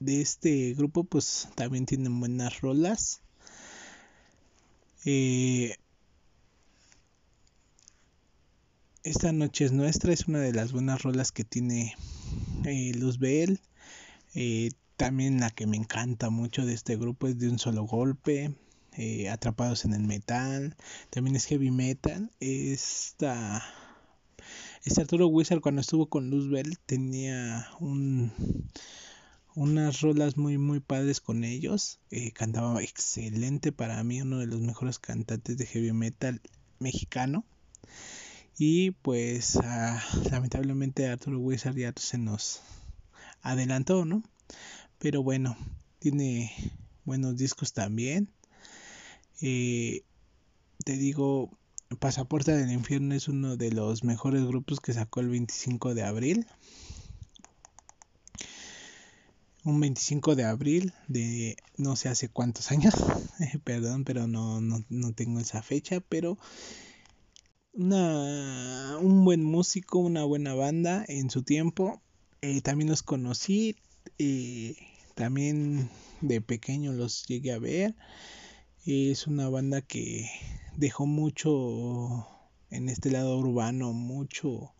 de 0.00 0.20
este 0.20 0.74
grupo 0.74 1.04
pues 1.04 1.48
también 1.54 1.86
tienen 1.86 2.18
buenas 2.20 2.60
rolas. 2.60 3.22
Esta 9.02 9.32
noche 9.32 9.66
es 9.66 9.72
nuestra, 9.72 10.12
es 10.12 10.28
una 10.28 10.38
de 10.40 10.52
las 10.52 10.72
buenas 10.72 11.02
rolas 11.02 11.30
que 11.30 11.44
tiene 11.44 11.94
eh, 12.64 12.92
Luzbel. 12.94 13.60
También 14.96 15.40
la 15.40 15.50
que 15.50 15.66
me 15.66 15.76
encanta 15.76 16.30
mucho 16.30 16.64
de 16.64 16.74
este 16.74 16.96
grupo 16.96 17.26
es 17.26 17.38
de 17.38 17.48
un 17.48 17.58
solo 17.58 17.84
golpe. 17.84 18.54
Eh, 18.96 19.28
atrapados 19.28 19.84
en 19.84 19.92
el 19.92 20.02
metal. 20.02 20.76
También 21.10 21.34
es 21.34 21.46
heavy 21.46 21.72
metal. 21.72 22.30
Esta, 22.38 23.64
este 24.84 25.00
Arturo 25.00 25.26
Wizard 25.26 25.60
cuando 25.60 25.80
estuvo 25.80 26.06
con 26.08 26.30
Luzbel 26.30 26.78
tenía 26.78 27.66
un, 27.80 28.32
unas 29.56 30.00
rolas 30.00 30.36
muy 30.36 30.58
muy 30.58 30.78
padres 30.78 31.20
con 31.20 31.42
ellos. 31.42 31.98
Eh, 32.10 32.30
cantaba 32.30 32.82
excelente 32.84 33.72
para 33.72 34.02
mí, 34.04 34.22
uno 34.22 34.38
de 34.38 34.46
los 34.46 34.60
mejores 34.60 35.00
cantantes 35.00 35.58
de 35.58 35.66
heavy 35.66 35.92
metal 35.92 36.40
mexicano. 36.78 37.44
Y 38.56 38.92
pues 38.92 39.56
ah, 39.56 40.00
lamentablemente 40.30 41.08
Arturo 41.08 41.40
Wizard 41.40 41.74
ya 41.74 41.92
se 41.96 42.18
nos 42.18 42.60
adelantó, 43.42 44.04
¿no? 44.04 44.22
Pero 45.04 45.22
bueno, 45.22 45.54
tiene 45.98 46.50
buenos 47.04 47.36
discos 47.36 47.74
también. 47.74 48.32
Eh, 49.42 50.02
te 50.82 50.96
digo, 50.96 51.58
Pasaporte 51.98 52.52
del 52.52 52.72
Infierno 52.72 53.14
es 53.14 53.28
uno 53.28 53.58
de 53.58 53.70
los 53.70 54.02
mejores 54.02 54.42
grupos 54.46 54.80
que 54.80 54.94
sacó 54.94 55.20
el 55.20 55.28
25 55.28 55.94
de 55.94 56.04
abril. 56.04 56.46
Un 59.62 59.78
25 59.78 60.36
de 60.36 60.44
abril 60.44 60.94
de 61.06 61.58
no 61.76 61.96
sé 61.96 62.08
hace 62.08 62.30
cuántos 62.30 62.70
años, 62.70 62.94
perdón, 63.64 64.04
pero 64.04 64.26
no, 64.26 64.62
no, 64.62 65.12
tengo 65.12 65.38
esa 65.38 65.62
fecha, 65.62 66.00
pero 66.00 66.38
una, 67.74 68.96
un 69.02 69.22
buen 69.22 69.44
músico, 69.44 69.98
una 69.98 70.24
buena 70.24 70.54
banda 70.54 71.04
en 71.08 71.28
su 71.28 71.42
tiempo. 71.42 72.00
Eh, 72.40 72.62
también 72.62 72.88
los 72.88 73.02
conocí, 73.02 73.76
eh, 74.18 74.76
también 75.14 75.90
de 76.20 76.40
pequeño 76.40 76.92
los 76.92 77.24
llegué 77.26 77.52
a 77.52 77.58
ver. 77.58 77.94
Es 78.84 79.26
una 79.26 79.48
banda 79.48 79.80
que 79.80 80.28
dejó 80.76 81.06
mucho 81.06 82.26
en 82.70 82.88
este 82.88 83.10
lado 83.10 83.38
urbano, 83.38 83.92
mucho, 83.92 84.74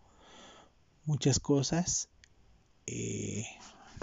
muchas 1.04 1.40
cosas. 1.40 2.08
Eh, 2.86 3.44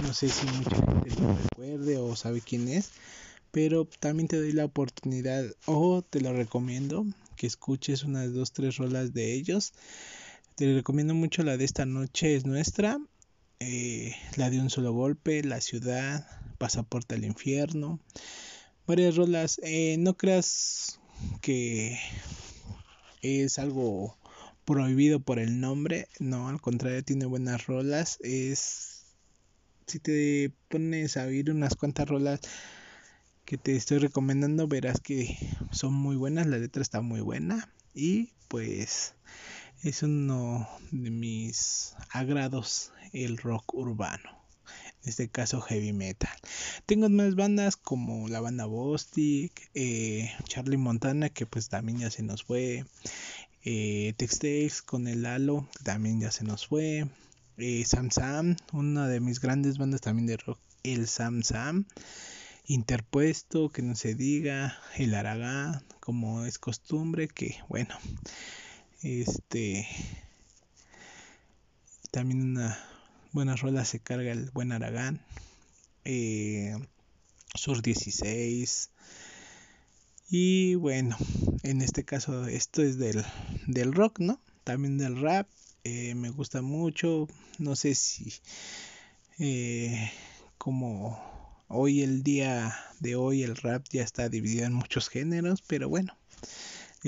no 0.02 0.14
sé 0.14 0.30
si 0.30 0.48
mucha 0.48 0.76
gente 0.76 1.22
lo 1.22 1.36
recuerde 1.36 1.98
o 1.98 2.16
sabe 2.16 2.42
quién 2.42 2.68
es, 2.68 2.92
pero 3.52 3.86
también 4.00 4.28
te 4.28 4.38
doy 4.38 4.54
la 4.54 4.66
oportunidad 4.66 5.46
o 5.66 6.02
te 6.02 6.22
lo 6.22 6.34
recomiendo 6.34 7.06
que 7.36 7.48
escuches 7.48 8.04
unas 8.04 8.34
dos, 8.34 8.54
tres 8.54 8.78
rolas 8.78 9.14
de 9.14 9.34
ellos. 9.34 9.74
Te 10.56 10.74
recomiendo 10.74 11.14
mucho 11.14 11.44
la 11.44 11.58
de 11.58 11.66
esta 11.66 11.86
noche 11.86 12.36
es 12.36 12.46
nuestra, 12.46 13.00
eh, 13.62 14.16
la 14.36 14.50
de 14.50 14.60
un 14.60 14.70
solo 14.70 14.92
golpe, 14.92 15.44
la 15.44 15.62
ciudad, 15.62 16.28
pasaporte 16.58 17.16
al 17.16 17.24
infierno 17.24 18.00
varias 18.92 19.16
rolas. 19.16 19.60
Eh, 19.64 19.96
no 20.00 20.16
creas 20.18 21.00
que 21.42 21.98
es 23.22 23.60
algo 23.60 24.18
prohibido 24.66 25.20
por 25.22 25.40
el 25.40 25.60
nombre. 25.60 26.08
No, 26.20 26.50
al 26.50 26.62
contrario, 26.62 27.04
tiene 27.04 27.26
buenas 27.26 27.68
rolas. 27.68 28.18
Es. 28.22 29.06
Si 29.88 30.00
te 30.00 30.52
pones 30.70 31.18
a 31.18 31.26
oír 31.26 31.52
unas 31.52 31.76
cuantas 31.76 32.08
rolas 32.08 32.40
que 33.46 33.58
te 33.58 33.76
estoy 33.76 33.98
recomendando, 33.98 34.68
verás 34.68 35.00
que 35.00 35.38
son 35.72 35.94
muy 35.94 36.16
buenas. 36.16 36.48
La 36.48 36.58
letra 36.58 36.82
está 36.82 37.02
muy 37.02 37.22
buena. 37.22 37.70
Y 37.94 38.34
pues 38.48 39.16
es 39.84 40.04
uno 40.04 40.70
de 40.92 41.10
mis 41.10 41.96
agrados 42.12 42.92
el 43.14 43.38
rock 43.38 43.74
urbano 43.74 44.30
en 45.04 45.10
este 45.10 45.28
caso 45.28 45.60
heavy 45.62 45.92
metal. 45.92 46.30
Tengo 46.86 47.10
más 47.10 47.36
bandas 47.36 47.78
como 47.78 48.28
la 48.28 48.40
banda 48.40 48.66
Bostic, 48.66 49.72
eh, 49.74 50.30
Charlie 50.44 50.78
Montana, 50.78 51.30
que 51.30 51.48
pues 51.48 51.70
también 51.70 51.98
ya 51.98 52.12
se 52.12 52.22
nos 52.22 52.44
fue, 52.44 52.86
eh, 53.64 54.14
Textex 54.18 54.84
con 54.84 55.08
el 55.08 55.26
Halo, 55.26 55.68
que 55.76 55.84
también 55.84 56.20
ya 56.20 56.30
se 56.32 56.44
nos 56.44 56.68
fue, 56.68 57.08
eh, 57.58 57.84
Sam 57.86 58.12
Sam, 58.12 58.58
una 58.74 59.08
de 59.08 59.20
mis 59.20 59.40
grandes 59.40 59.80
bandas 59.80 60.02
también 60.02 60.28
de 60.28 60.38
rock, 60.38 60.60
el 60.84 61.08
Sam 61.08 61.42
Sam. 61.42 61.86
Interpuesto, 62.68 63.70
que 63.70 63.82
no 63.82 63.96
se 63.96 64.14
diga, 64.14 64.78
el 64.96 65.16
Aragán, 65.16 65.84
como 66.00 66.46
es 66.46 66.60
costumbre, 66.60 67.28
que 67.28 67.58
bueno, 67.68 67.96
este 69.04 69.88
también 72.12 72.42
una 72.42 72.78
buenas 73.32 73.62
rolas 73.62 73.88
se 73.88 74.00
carga 74.00 74.32
el 74.32 74.52
buen 74.52 74.72
Aragán. 74.72 75.22
Eh, 76.06 76.76
Sur 77.56 77.82
16. 77.82 78.90
Y 80.30 80.76
bueno, 80.76 81.18
en 81.64 81.82
este 81.82 82.06
caso 82.06 82.48
esto 82.48 82.82
es 82.82 82.98
del, 82.98 83.24
del 83.68 83.94
rock, 83.94 84.20
¿no? 84.20 84.40
También 84.64 84.98
del 84.98 85.20
rap. 85.20 85.48
Eh, 85.84 86.16
me 86.16 86.30
gusta 86.30 86.62
mucho. 86.62 87.28
No 87.58 87.76
sé 87.76 87.96
si 87.96 88.34
eh, 89.40 90.12
como 90.58 91.20
hoy 91.68 92.02
el 92.02 92.24
día 92.24 92.76
de 93.00 93.16
hoy 93.16 93.44
el 93.44 93.56
rap 93.56 93.86
ya 93.90 94.04
está 94.04 94.30
dividido 94.30 94.66
en 94.66 94.74
muchos 94.74 95.10
géneros, 95.10 95.62
pero 95.62 95.90
bueno, 95.90 96.16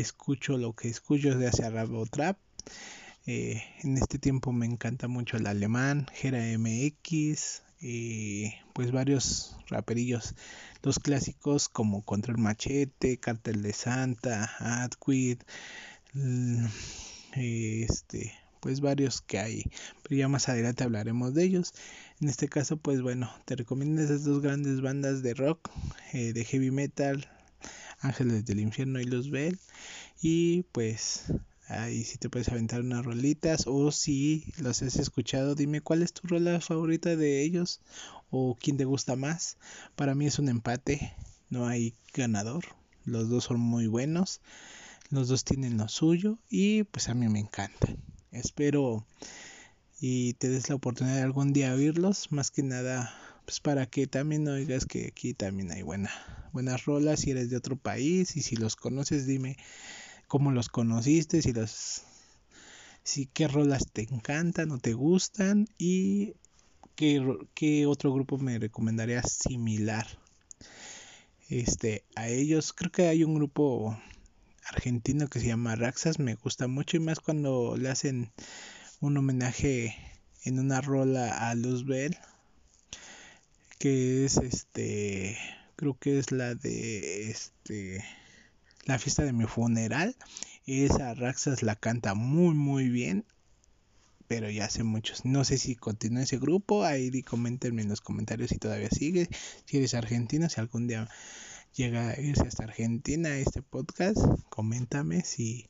escucho 0.01 0.57
lo 0.57 0.73
que 0.73 0.89
escucho 0.89 1.37
de 1.37 1.47
hacia 1.47 1.69
rap 1.69 1.91
o 1.93 2.05
trap. 2.05 2.37
Eh, 3.25 3.63
en 3.83 3.97
este 3.97 4.19
tiempo 4.19 4.51
me 4.51 4.65
encanta 4.65 5.07
mucho 5.07 5.37
el 5.37 5.47
alemán, 5.47 6.07
Gera 6.13 6.43
MX, 6.57 7.61
eh, 7.81 8.53
pues 8.73 8.91
varios 8.91 9.55
raperillos, 9.67 10.35
los 10.81 10.99
clásicos 10.99 11.69
como 11.69 12.03
Contra 12.03 12.33
el 12.33 12.37
Machete, 12.37 13.17
Cartel 13.17 13.61
de 13.61 13.73
Santa, 13.73 14.51
Adquid, 14.59 15.39
este, 17.35 18.33
pues 18.59 18.81
varios 18.81 19.21
que 19.21 19.39
hay, 19.39 19.63
pero 20.01 20.15
ya 20.15 20.27
más 20.27 20.49
adelante 20.49 20.83
hablaremos 20.83 21.33
de 21.33 21.43
ellos. 21.43 21.73
En 22.21 22.29
este 22.29 22.47
caso, 22.47 22.77
pues 22.77 23.01
bueno, 23.01 23.29
te 23.45 23.55
recomiendo 23.55 24.01
esas 24.01 24.23
dos 24.23 24.41
grandes 24.41 24.81
bandas 24.81 25.21
de 25.23 25.33
rock, 25.33 25.69
eh, 26.13 26.33
de 26.33 26.45
heavy 26.45 26.71
metal, 26.71 27.27
Ángeles 28.03 28.45
del 28.45 28.59
Infierno 28.59 28.99
y 28.99 29.05
Los 29.05 29.31
Bell, 29.31 29.59
y 30.21 30.63
pues 30.71 31.25
Ahí 31.67 32.03
si 32.03 32.17
te 32.17 32.29
puedes 32.29 32.49
aventar 32.49 32.81
unas 32.81 33.05
rolitas 33.05 33.63
o 33.67 33.91
si 33.91 34.53
los 34.57 34.81
has 34.81 34.97
escuchado, 34.97 35.55
dime 35.55 35.79
cuál 35.79 36.03
es 36.03 36.11
tu 36.11 36.27
rola 36.27 36.59
favorita 36.59 37.15
de 37.15 37.41
ellos 37.41 37.79
o 38.29 38.57
quién 38.59 38.75
te 38.75 38.85
gusta 38.85 39.15
más. 39.15 39.57
Para 39.95 40.13
mí 40.13 40.27
es 40.27 40.39
un 40.39 40.49
empate, 40.49 41.15
no 41.49 41.65
hay 41.65 41.95
ganador. 42.13 42.65
Los 43.05 43.29
dos 43.29 43.45
son 43.45 43.61
muy 43.61 43.87
buenos, 43.87 44.41
los 45.09 45.29
dos 45.29 45.45
tienen 45.45 45.77
lo 45.77 45.87
suyo 45.87 46.37
y 46.49 46.83
pues 46.83 47.07
a 47.07 47.13
mí 47.13 47.29
me 47.29 47.39
encantan. 47.39 47.97
Espero 48.31 49.05
y 50.01 50.33
te 50.33 50.49
des 50.49 50.67
la 50.67 50.75
oportunidad 50.75 51.15
de 51.15 51.21
algún 51.23 51.53
día 51.53 51.73
oírlos, 51.73 52.31
más 52.31 52.51
que 52.51 52.61
nada 52.63 53.13
pues 53.45 53.59
para 53.59 53.85
que 53.85 54.07
también 54.07 54.47
oigas 54.47 54.85
que 54.85 55.07
aquí 55.07 55.33
también 55.33 55.71
hay 55.71 55.81
buena, 55.81 56.11
buenas 56.53 56.85
rolas 56.85 57.21
si 57.21 57.31
eres 57.31 57.49
de 57.49 57.57
otro 57.57 57.75
país 57.75 58.35
y 58.35 58.41
si 58.41 58.55
los 58.55 58.75
conoces 58.75 59.27
dime 59.27 59.57
cómo 60.27 60.51
los 60.51 60.69
conociste, 60.69 61.41
si 61.41 61.53
los 61.53 62.03
si 63.03 63.25
qué 63.25 63.47
rolas 63.47 63.91
te 63.91 64.03
encantan 64.03 64.71
o 64.71 64.79
te 64.79 64.93
gustan 64.93 65.67
y 65.77 66.35
qué, 66.95 67.85
otro 67.85 68.13
grupo 68.13 68.37
me 68.37 68.59
recomendarías 68.59 69.31
similar. 69.31 70.07
Este 71.49 72.03
a 72.15 72.29
ellos 72.29 72.71
creo 72.71 72.91
que 72.91 73.07
hay 73.07 73.23
un 73.23 73.35
grupo 73.35 73.97
argentino 74.65 75.27
que 75.27 75.41
se 75.41 75.47
llama 75.47 75.75
Raxas 75.75 76.17
me 76.17 76.35
gusta 76.35 76.67
mucho 76.67 76.95
y 76.95 77.01
más 77.01 77.19
cuando 77.19 77.75
le 77.77 77.89
hacen 77.89 78.31
un 79.01 79.17
homenaje 79.17 79.95
en 80.43 80.59
una 80.59 80.79
rola 80.79 81.49
a 81.49 81.55
Luzbel 81.55 82.17
que 83.83 84.23
es 84.23 84.37
este 84.37 85.37
creo 85.75 85.97
que 85.99 86.17
es 86.17 86.31
la 86.31 86.55
de 86.55 87.29
este 87.29 88.01
la 88.85 88.97
fiesta 88.97 89.25
de 89.25 89.33
mi 89.33 89.43
funeral. 89.43 90.15
Esa 90.65 91.13
Raxas 91.13 91.63
la 91.63 91.75
canta 91.75 92.13
muy 92.13 92.55
muy 92.55 92.87
bien. 92.87 93.25
Pero 94.29 94.49
ya 94.49 94.65
hace 94.65 94.83
muchos. 94.83 95.25
No 95.25 95.43
sé 95.43 95.57
si 95.57 95.75
continúa 95.75 96.23
ese 96.23 96.37
grupo. 96.37 96.85
Ahí 96.85 97.23
coméntenme 97.23 97.81
en 97.81 97.89
los 97.89 97.99
comentarios 97.99 98.51
si 98.51 98.57
todavía 98.57 98.89
sigue. 98.89 99.27
Si 99.65 99.79
eres 99.79 99.95
argentino, 99.95 100.47
si 100.47 100.61
algún 100.61 100.87
día 100.87 101.09
llega 101.75 102.11
a 102.11 102.21
irse 102.21 102.47
hasta 102.47 102.63
Argentina 102.63 103.37
este 103.37 103.61
podcast. 103.61 104.17
Coméntame 104.47 105.25
si, 105.25 105.67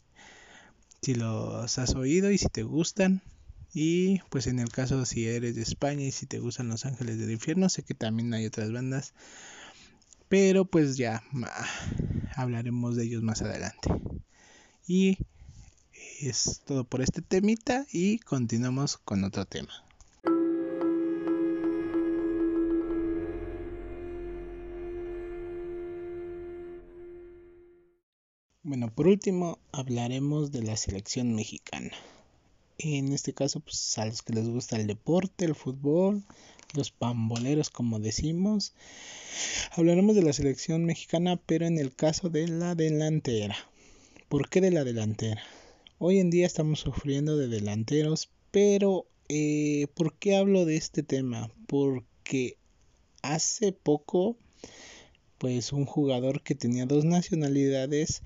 si 1.01 1.15
los 1.15 1.79
has 1.79 1.95
oído 1.95 2.29
y 2.29 2.37
si 2.37 2.45
te 2.49 2.61
gustan. 2.61 3.23
Y 3.73 4.19
pues 4.29 4.45
en 4.47 4.59
el 4.59 4.69
caso 4.69 5.03
si 5.05 5.27
eres 5.27 5.55
de 5.55 5.63
España 5.63 6.03
y 6.03 6.11
si 6.11 6.27
te 6.27 6.39
gustan 6.39 6.67
Los 6.67 6.85
Ángeles 6.85 7.17
del 7.17 7.31
Infierno, 7.31 7.69
sé 7.69 7.83
que 7.83 7.95
también 7.95 8.33
hay 8.33 8.45
otras 8.45 8.71
bandas. 8.71 9.13
Pero 10.29 10.65
pues 10.65 10.95
ya 10.95 11.23
hablaremos 12.35 12.95
de 12.95 13.05
ellos 13.05 13.23
más 13.23 13.41
adelante. 13.41 13.89
Y 14.87 15.17
es 16.21 16.61
todo 16.65 16.83
por 16.83 17.01
este 17.01 17.21
temita 17.21 17.85
y 17.91 18.19
continuamos 18.19 18.97
con 18.97 19.23
otro 19.23 19.45
tema. 19.45 19.73
Bueno, 28.65 28.93
por 28.93 29.07
último 29.07 29.59
hablaremos 29.71 30.51
de 30.51 30.63
la 30.63 30.77
selección 30.77 31.35
mexicana. 31.35 31.91
En 32.77 33.13
este 33.13 33.33
caso, 33.33 33.59
pues 33.59 33.97
a 33.97 34.05
los 34.05 34.21
que 34.21 34.33
les 34.33 34.47
gusta 34.49 34.77
el 34.77 34.87
deporte, 34.87 35.45
el 35.45 35.55
fútbol, 35.55 36.23
los 36.73 36.91
pamboleros 36.91 37.69
como 37.69 37.99
decimos. 37.99 38.73
Hablaremos 39.71 40.15
de 40.15 40.23
la 40.23 40.33
selección 40.33 40.85
mexicana, 40.85 41.39
pero 41.45 41.65
en 41.65 41.77
el 41.77 41.95
caso 41.95 42.29
de 42.29 42.47
la 42.47 42.75
delantera. 42.75 43.55
¿Por 44.27 44.49
qué 44.49 44.61
de 44.61 44.71
la 44.71 44.83
delantera? 44.83 45.43
Hoy 45.99 46.19
en 46.19 46.29
día 46.29 46.45
estamos 46.45 46.79
sufriendo 46.79 47.37
de 47.37 47.47
delanteros, 47.47 48.29
pero 48.51 49.05
eh, 49.29 49.87
¿por 49.93 50.17
qué 50.17 50.35
hablo 50.35 50.65
de 50.65 50.75
este 50.75 51.03
tema? 51.03 51.51
Porque 51.67 52.57
hace 53.21 53.71
poco, 53.71 54.37
pues 55.37 55.71
un 55.71 55.85
jugador 55.85 56.41
que 56.41 56.55
tenía 56.55 56.85
dos 56.85 57.05
nacionalidades 57.05 58.21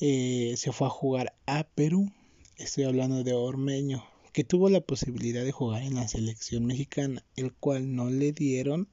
eh, 0.00 0.54
se 0.56 0.72
fue 0.72 0.86
a 0.86 0.90
jugar 0.90 1.34
a 1.46 1.64
Perú. 1.64 2.10
Estoy 2.56 2.84
hablando 2.84 3.24
de 3.24 3.32
Ormeño, 3.32 4.04
que 4.32 4.44
tuvo 4.44 4.68
la 4.68 4.80
posibilidad 4.80 5.42
de 5.42 5.50
jugar 5.50 5.82
en 5.82 5.96
la 5.96 6.06
selección 6.06 6.64
mexicana, 6.64 7.24
el 7.34 7.52
cual 7.52 7.96
no 7.96 8.10
le 8.10 8.30
dieron 8.30 8.88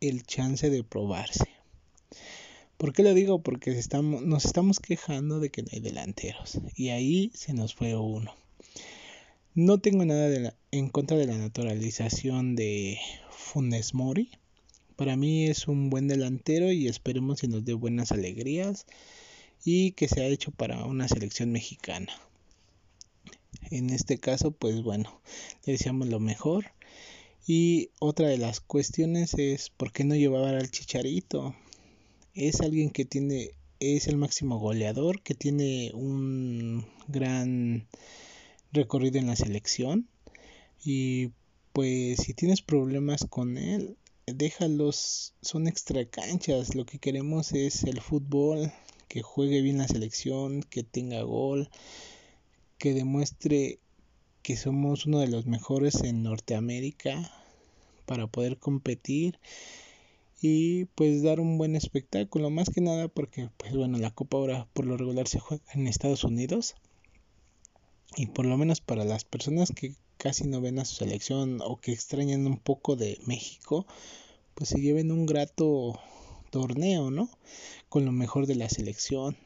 el 0.00 0.22
chance 0.22 0.70
de 0.70 0.84
probarse. 0.84 1.48
¿Por 2.76 2.92
qué 2.92 3.02
lo 3.02 3.12
digo? 3.12 3.42
Porque 3.42 3.72
estamos, 3.72 4.22
nos 4.22 4.44
estamos 4.44 4.78
quejando 4.78 5.40
de 5.40 5.50
que 5.50 5.62
no 5.62 5.68
hay 5.72 5.80
delanteros. 5.80 6.60
Y 6.76 6.90
ahí 6.90 7.32
se 7.34 7.54
nos 7.54 7.74
fue 7.74 7.96
uno. 7.96 8.32
No 9.54 9.78
tengo 9.78 10.04
nada 10.04 10.56
en 10.70 10.88
contra 10.88 11.16
de 11.16 11.26
la 11.26 11.36
naturalización 11.38 12.54
de 12.54 13.00
Funes 13.30 13.94
Mori. 13.94 14.30
Para 14.94 15.16
mí 15.16 15.46
es 15.46 15.66
un 15.66 15.90
buen 15.90 16.06
delantero 16.06 16.70
y 16.70 16.86
esperemos 16.86 17.40
que 17.40 17.48
nos 17.48 17.64
dé 17.64 17.72
buenas 17.72 18.12
alegrías 18.12 18.86
y 19.64 19.90
que 19.92 20.06
se 20.06 20.24
hecho 20.28 20.52
para 20.52 20.84
una 20.84 21.08
selección 21.08 21.50
mexicana. 21.50 22.12
En 23.70 23.90
este 23.90 24.18
caso, 24.18 24.50
pues 24.50 24.82
bueno, 24.82 25.20
le 25.64 25.72
deseamos 25.72 26.08
lo 26.08 26.20
mejor. 26.20 26.72
Y 27.46 27.90
otra 28.00 28.28
de 28.28 28.38
las 28.38 28.60
cuestiones 28.60 29.34
es 29.34 29.70
por 29.70 29.92
qué 29.92 30.04
no 30.04 30.14
llevar 30.14 30.54
al 30.54 30.70
Chicharito. 30.70 31.54
Es 32.34 32.60
alguien 32.60 32.90
que 32.90 33.04
tiene, 33.04 33.52
es 33.80 34.08
el 34.08 34.16
máximo 34.16 34.58
goleador, 34.58 35.22
que 35.22 35.34
tiene 35.34 35.92
un 35.94 36.86
gran 37.08 37.86
recorrido 38.72 39.18
en 39.18 39.26
la 39.26 39.36
selección. 39.36 40.08
Y 40.84 41.30
pues 41.72 42.18
si 42.20 42.34
tienes 42.34 42.62
problemas 42.62 43.26
con 43.28 43.58
él, 43.58 43.96
déjalos, 44.26 45.34
son 45.40 45.68
extra 45.68 46.04
canchas. 46.04 46.74
Lo 46.74 46.84
que 46.84 46.98
queremos 46.98 47.52
es 47.52 47.84
el 47.84 48.00
fútbol, 48.00 48.72
que 49.08 49.22
juegue 49.22 49.60
bien 49.62 49.78
la 49.78 49.88
selección, 49.88 50.62
que 50.62 50.82
tenga 50.82 51.22
gol, 51.22 51.70
que 52.78 52.94
demuestre 52.94 53.78
que 54.42 54.56
somos 54.56 55.06
uno 55.06 55.18
de 55.18 55.28
los 55.28 55.46
mejores 55.46 56.02
en 56.02 56.22
Norteamérica 56.22 57.32
para 58.06 58.26
poder 58.26 58.58
competir 58.58 59.38
y 60.40 60.84
pues 60.94 61.22
dar 61.22 61.40
un 61.40 61.58
buen 61.58 61.76
espectáculo 61.76 62.50
más 62.50 62.70
que 62.70 62.80
nada 62.80 63.08
porque 63.08 63.48
pues 63.56 63.74
bueno 63.74 63.98
la 63.98 64.10
copa 64.10 64.36
ahora 64.36 64.68
por 64.72 64.86
lo 64.86 64.96
regular 64.96 65.26
se 65.26 65.40
juega 65.40 65.64
en 65.72 65.86
Estados 65.86 66.24
Unidos 66.24 66.74
y 68.16 68.26
por 68.26 68.46
lo 68.46 68.56
menos 68.56 68.80
para 68.80 69.04
las 69.04 69.24
personas 69.24 69.72
que 69.74 69.94
casi 70.18 70.44
no 70.44 70.60
ven 70.60 70.78
a 70.78 70.84
su 70.84 70.96
selección 70.96 71.60
o 71.62 71.80
que 71.80 71.92
extrañan 71.92 72.46
un 72.46 72.58
poco 72.58 72.96
de 72.96 73.18
México 73.26 73.86
pues 74.54 74.70
se 74.70 74.80
lleven 74.80 75.12
un 75.12 75.26
grato 75.26 76.00
torneo, 76.50 77.10
¿no? 77.10 77.28
Con 77.90 78.06
lo 78.06 78.12
mejor 78.12 78.46
de 78.46 78.54
la 78.54 78.70
selección. 78.70 79.36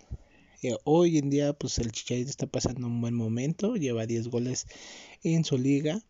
Eh, 0.62 0.76
hoy 0.84 1.16
en 1.16 1.30
día, 1.30 1.54
pues 1.54 1.78
el 1.78 1.90
Chicharito 1.90 2.28
está 2.28 2.46
pasando 2.46 2.86
un 2.86 3.00
buen 3.00 3.14
momento, 3.14 3.76
lleva 3.76 4.04
10 4.04 4.28
goles 4.28 4.66
en 5.22 5.42
su 5.44 5.56
liga, 5.56 6.02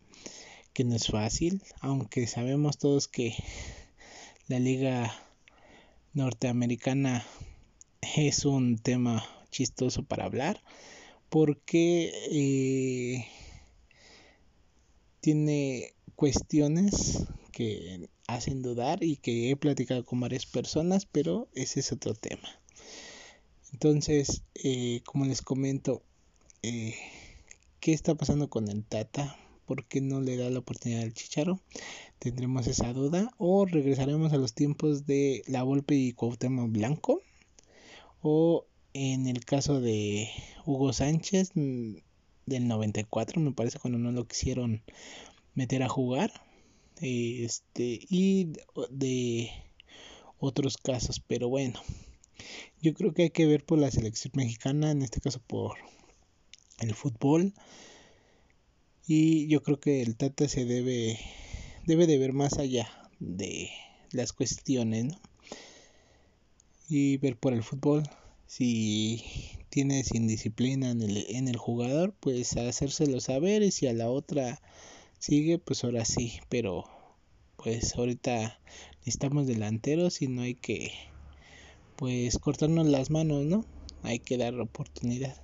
que 0.73 0.83
no 0.83 0.93
es 0.93 1.07
fácil, 1.07 1.63
aunque 1.79 2.27
sabemos 2.27 2.77
todos 2.77 3.07
que 3.07 3.33
la 4.49 4.59
liga 4.59 5.13
norteamericana 6.13 7.25
es 8.17 8.43
un 8.43 8.77
tema 8.77 9.25
chistoso 9.51 10.03
para 10.03 10.25
hablar, 10.25 10.61
porque 11.29 12.11
eh, 12.29 13.25
tiene 15.21 15.93
cuestiones 16.15 17.25
que 17.53 18.09
hacen 18.27 18.61
dudar 18.61 19.01
y 19.01 19.15
que 19.15 19.49
he 19.49 19.55
platicado 19.55 20.03
con 20.03 20.19
varias 20.19 20.45
personas, 20.45 21.05
pero 21.05 21.47
ese 21.53 21.79
es 21.79 21.93
otro 21.93 22.15
tema. 22.15 22.60
Entonces, 23.71 24.43
eh, 24.55 25.01
como 25.05 25.25
les 25.25 25.41
comento, 25.41 26.03
eh, 26.63 26.95
¿qué 27.79 27.93
está 27.93 28.15
pasando 28.15 28.49
con 28.49 28.69
el 28.69 28.83
Tata? 28.83 29.37
¿Por 29.65 29.85
qué 29.85 30.01
no 30.01 30.21
le 30.21 30.37
da 30.37 30.49
la 30.49 30.59
oportunidad 30.59 31.03
al 31.03 31.13
Chicharo? 31.13 31.59
Tendremos 32.19 32.67
esa 32.67 32.93
duda. 32.93 33.31
O 33.37 33.65
regresaremos 33.65 34.33
a 34.33 34.37
los 34.37 34.53
tiempos 34.53 35.05
de 35.05 35.43
La 35.47 35.63
Volpe 35.63 35.95
y 35.95 36.13
Cuauhtémoc 36.13 36.71
Blanco. 36.71 37.21
O 38.21 38.65
en 38.93 39.27
el 39.27 39.45
caso 39.45 39.79
de 39.79 40.29
Hugo 40.65 40.93
Sánchez 40.93 41.51
mm, 41.55 41.95
del 42.45 42.67
94, 42.67 43.41
me 43.41 43.53
parece 43.53 43.79
cuando 43.79 43.99
no 43.99 44.11
lo 44.11 44.27
quisieron 44.27 44.83
meter 45.55 45.83
a 45.83 45.89
jugar 45.89 46.31
este 47.01 47.99
y 48.09 48.53
de 48.91 49.49
otros 50.39 50.77
casos 50.77 51.19
pero 51.19 51.49
bueno 51.49 51.81
yo 52.81 52.93
creo 52.93 53.13
que 53.13 53.23
hay 53.23 53.29
que 53.29 53.45
ver 53.45 53.65
por 53.65 53.79
la 53.79 53.91
selección 53.91 54.31
mexicana 54.35 54.91
en 54.91 55.01
este 55.01 55.21
caso 55.21 55.41
por 55.45 55.77
el 56.79 56.95
fútbol. 56.95 57.53
Y 59.07 59.47
yo 59.47 59.61
creo 59.63 59.79
que 59.79 60.01
el 60.01 60.15
Tata 60.15 60.47
se 60.47 60.65
debe 60.65 61.19
debe 61.85 62.07
de 62.07 62.17
ver 62.17 62.33
más 62.33 62.57
allá 62.59 62.87
de 63.19 63.69
las 64.11 64.33
cuestiones 64.33 65.05
¿no? 65.05 65.19
y 66.87 67.17
ver 67.17 67.37
por 67.37 67.53
el 67.53 67.63
fútbol. 67.63 68.03
Si 68.47 69.23
tienes 69.69 70.13
indisciplina 70.13 70.91
en 70.91 71.01
el, 71.01 71.25
en 71.29 71.47
el 71.47 71.57
jugador 71.57 72.13
pues 72.19 72.55
hacérselo 72.57 73.21
saber 73.21 73.63
y 73.63 73.71
si 73.71 73.87
a 73.87 73.93
la 73.93 74.09
otra 74.09 74.61
sigue, 75.19 75.57
pues 75.57 75.83
ahora 75.83 76.03
sí, 76.03 76.39
pero 76.49 76.85
pues 77.55 77.95
ahorita 77.95 78.59
necesitamos 78.99 79.47
delanteros 79.47 80.21
y 80.21 80.27
no 80.27 80.41
hay 80.41 80.55
que 80.55 80.91
pues 82.01 82.39
cortarnos 82.39 82.87
las 82.87 83.11
manos, 83.11 83.45
¿no? 83.45 83.63
Hay 84.01 84.17
que 84.17 84.35
dar 84.35 84.59
oportunidad. 84.59 85.39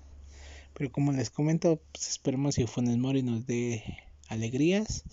Pero 0.74 0.92
como 0.92 1.12
les 1.12 1.30
comento, 1.30 1.80
pues 1.92 2.10
esperemos 2.10 2.56
que 2.56 2.66
Funes 2.66 2.98
Mori 2.98 3.22
nos 3.22 3.46
dé 3.46 3.84
alegrías 4.28 5.04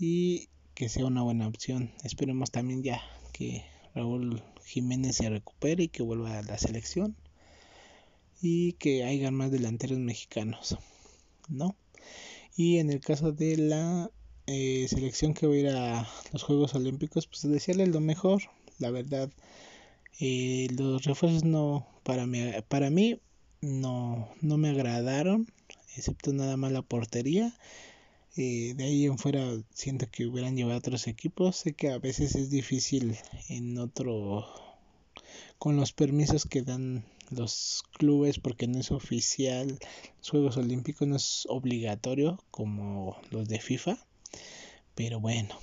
y 0.00 0.48
que 0.74 0.88
sea 0.88 1.06
una 1.06 1.22
buena 1.22 1.46
opción. 1.46 1.92
Esperemos 2.02 2.50
también 2.50 2.82
ya 2.82 3.00
que 3.32 3.62
Raúl 3.94 4.42
Jiménez 4.64 5.14
se 5.14 5.30
recupere 5.30 5.84
y 5.84 5.88
que 5.88 6.02
vuelva 6.02 6.36
a 6.40 6.42
la 6.42 6.58
selección 6.58 7.14
y 8.42 8.72
que 8.72 9.04
haya 9.04 9.30
más 9.30 9.52
delanteros 9.52 10.00
mexicanos, 10.00 10.76
¿no? 11.48 11.76
Y 12.56 12.78
en 12.78 12.90
el 12.90 12.98
caso 12.98 13.30
de 13.30 13.58
la 13.58 14.10
eh, 14.48 14.86
selección 14.88 15.34
que 15.34 15.46
va 15.46 15.54
a 15.54 15.56
ir 15.56 15.68
a 15.68 16.08
los 16.32 16.42
Juegos 16.42 16.74
Olímpicos, 16.74 17.28
pues 17.28 17.42
desearle 17.42 17.86
lo 17.86 18.00
mejor, 18.00 18.42
la 18.80 18.90
verdad. 18.90 19.30
Eh, 20.18 20.68
los 20.76 21.04
refuerzos 21.04 21.44
no, 21.44 21.86
para 22.02 22.26
mí, 22.26 22.40
para 22.68 22.90
mí 22.90 23.20
no, 23.60 24.28
no 24.40 24.56
me 24.56 24.70
agradaron, 24.70 25.46
excepto 25.96 26.32
nada 26.32 26.56
más 26.56 26.72
la 26.72 26.82
portería. 26.82 27.54
Eh, 28.36 28.74
de 28.76 28.84
ahí 28.84 29.06
en 29.06 29.16
fuera 29.18 29.40
siento 29.72 30.06
que 30.10 30.26
hubieran 30.26 30.56
llevado 30.56 30.78
otros 30.78 31.06
equipos. 31.06 31.56
Sé 31.56 31.72
que 31.72 31.90
a 31.90 31.98
veces 31.98 32.34
es 32.34 32.50
difícil 32.50 33.16
en 33.48 33.78
otro, 33.78 34.46
con 35.58 35.76
los 35.76 35.92
permisos 35.92 36.44
que 36.44 36.62
dan 36.62 37.04
los 37.30 37.82
clubes 37.98 38.38
porque 38.38 38.68
no 38.68 38.78
es 38.78 38.90
oficial, 38.90 39.78
los 40.18 40.30
Juegos 40.30 40.56
Olímpicos 40.56 41.08
no 41.08 41.16
es 41.16 41.46
obligatorio 41.48 42.42
como 42.50 43.16
los 43.30 43.48
de 43.48 43.60
FIFA. 43.60 43.98
Pero 44.94 45.20
bueno, 45.20 45.58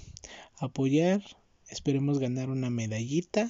apoyar, 0.58 1.24
esperemos 1.70 2.20
ganar 2.20 2.50
una 2.50 2.70
medallita. 2.70 3.50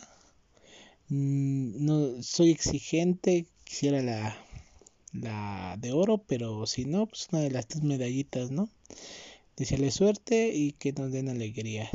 Mm, 1.10 1.86
no 1.86 2.24
soy 2.24 2.52
exigente, 2.52 3.46
quisiera 3.64 4.02
la, 4.02 4.38
la 5.14 5.78
de 5.80 5.92
oro, 5.92 6.20
pero 6.28 6.66
si 6.66 6.86
no, 6.86 7.08
pues 7.08 7.28
una 7.32 7.42
de 7.42 7.52
las 7.52 7.68
tres 7.68 7.84
medallitas, 7.84 8.52
¿no? 8.52 8.70
Desearle 9.58 9.92
suerte 9.92 10.50
y 10.54 10.74
que 10.74 10.94
nos 10.94 11.12
den 11.12 11.30
alegrías. 11.30 11.92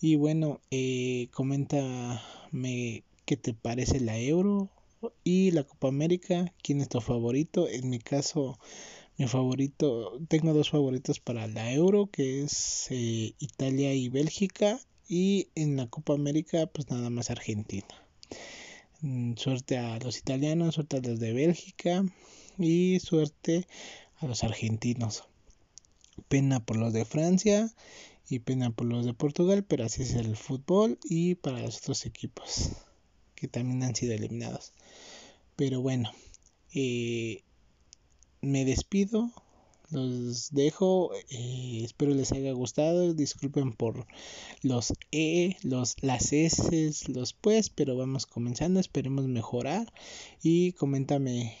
Y 0.00 0.16
bueno, 0.16 0.60
eh, 0.70 1.28
coméntame 1.32 3.04
qué 3.24 3.36
te 3.36 3.54
parece 3.54 4.00
la 4.00 4.18
euro 4.18 4.70
y 5.24 5.50
la 5.52 5.64
Copa 5.64 5.88
América, 5.88 6.52
quién 6.62 6.80
es 6.80 6.88
tu 6.88 7.00
favorito. 7.00 7.68
En 7.68 7.90
mi 7.90 7.98
caso, 7.98 8.58
mi 9.18 9.26
favorito, 9.28 10.18
tengo 10.28 10.52
dos 10.52 10.70
favoritos 10.70 11.20
para 11.20 11.46
la 11.46 11.72
Euro, 11.72 12.08
que 12.10 12.42
es 12.42 12.86
eh, 12.90 13.34
Italia 13.38 13.94
y 13.94 14.08
Bélgica, 14.08 14.80
y 15.08 15.48
en 15.54 15.76
la 15.76 15.86
Copa 15.88 16.14
América, 16.14 16.66
pues 16.66 16.90
nada 16.90 17.10
más 17.10 17.30
Argentina. 17.30 18.03
Mm, 19.00 19.34
suerte 19.36 19.78
a 19.78 19.98
los 19.98 20.18
italianos, 20.18 20.76
suerte 20.76 20.96
a 20.96 21.00
los 21.00 21.20
de 21.20 21.32
Bélgica 21.32 22.04
y 22.58 23.00
suerte 23.00 23.66
a 24.18 24.26
los 24.26 24.44
argentinos. 24.44 25.24
Pena 26.28 26.64
por 26.64 26.76
los 26.76 26.92
de 26.92 27.04
Francia 27.04 27.70
y 28.28 28.38
pena 28.38 28.70
por 28.70 28.86
los 28.86 29.04
de 29.04 29.14
Portugal, 29.14 29.64
pero 29.64 29.84
así 29.84 30.02
es 30.02 30.14
el 30.14 30.36
fútbol 30.36 30.98
y 31.04 31.34
para 31.34 31.60
los 31.60 31.78
otros 31.78 32.06
equipos 32.06 32.70
que 33.34 33.48
también 33.48 33.82
han 33.82 33.94
sido 33.94 34.14
eliminados. 34.14 34.72
Pero 35.56 35.80
bueno, 35.82 36.10
eh, 36.72 37.42
me 38.40 38.64
despido, 38.64 39.30
los 39.94 40.50
dejo, 40.52 41.12
eh, 41.30 41.82
espero 41.84 42.12
les 42.12 42.32
haya 42.32 42.52
gustado, 42.52 43.14
disculpen 43.14 43.72
por 43.72 44.06
los 44.62 44.92
E, 45.12 45.56
los, 45.62 45.96
las 46.02 46.32
S, 46.32 46.92
los 47.08 47.32
pues, 47.32 47.70
pero 47.70 47.96
vamos 47.96 48.26
comenzando, 48.26 48.80
esperemos 48.80 49.26
mejorar. 49.26 49.92
Y 50.42 50.72
coméntame 50.72 51.56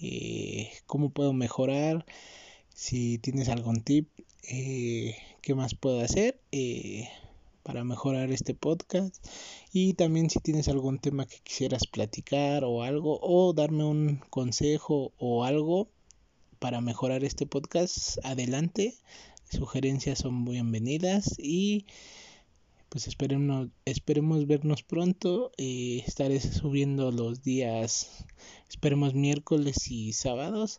eh, 0.00 0.70
cómo 0.86 1.10
puedo 1.10 1.32
mejorar, 1.32 2.04
si 2.74 3.18
tienes 3.18 3.48
algún 3.48 3.82
tip, 3.82 4.08
eh, 4.50 5.16
qué 5.40 5.54
más 5.54 5.74
puedo 5.74 6.00
hacer 6.00 6.40
para 7.62 7.84
mejorar 7.84 8.30
este 8.32 8.54
podcast. 8.54 9.16
Y 9.72 9.94
también 9.94 10.28
si 10.28 10.40
tienes 10.40 10.68
algún 10.68 10.98
tema 10.98 11.26
que 11.26 11.38
quisieras 11.42 11.86
platicar 11.86 12.64
o 12.64 12.82
algo 12.82 13.18
o 13.22 13.52
darme 13.54 13.84
un 13.84 14.20
consejo 14.30 15.12
o 15.18 15.44
algo 15.44 15.88
para 16.62 16.80
mejorar 16.80 17.24
este 17.24 17.44
podcast 17.44 18.24
adelante. 18.24 18.94
Sugerencias 19.50 20.20
son 20.20 20.44
bienvenidas 20.44 21.34
y 21.36 21.86
pues 22.88 23.08
esperemos, 23.08 23.66
esperemos 23.84 24.46
vernos 24.46 24.84
pronto. 24.84 25.50
Eh, 25.58 26.04
estaré 26.06 26.38
subiendo 26.40 27.10
los 27.10 27.42
días 27.42 28.24
esperemos 28.70 29.12
miércoles 29.12 29.90
y 29.90 30.12
sábados. 30.12 30.78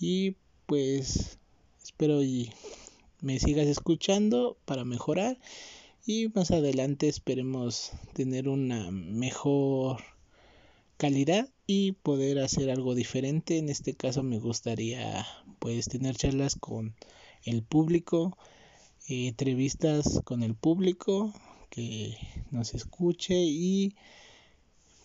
Y 0.00 0.34
pues 0.66 1.38
espero 1.84 2.24
y 2.24 2.50
me 3.20 3.38
sigas 3.38 3.68
escuchando 3.68 4.56
para 4.64 4.84
mejorar. 4.84 5.38
Y 6.04 6.26
más 6.34 6.50
adelante 6.50 7.06
esperemos 7.06 7.92
tener 8.14 8.48
una 8.48 8.90
mejor 8.90 10.13
calidad 10.96 11.48
y 11.66 11.92
poder 11.92 12.38
hacer 12.38 12.70
algo 12.70 12.94
diferente 12.94 13.58
en 13.58 13.68
este 13.68 13.94
caso 13.94 14.22
me 14.22 14.38
gustaría 14.38 15.26
pues 15.58 15.86
tener 15.86 16.16
charlas 16.16 16.56
con 16.56 16.94
el 17.44 17.62
público 17.62 18.36
eh, 19.08 19.28
entrevistas 19.28 20.20
con 20.24 20.42
el 20.42 20.54
público 20.54 21.32
que 21.70 22.16
nos 22.50 22.74
escuche 22.74 23.34
y 23.34 23.94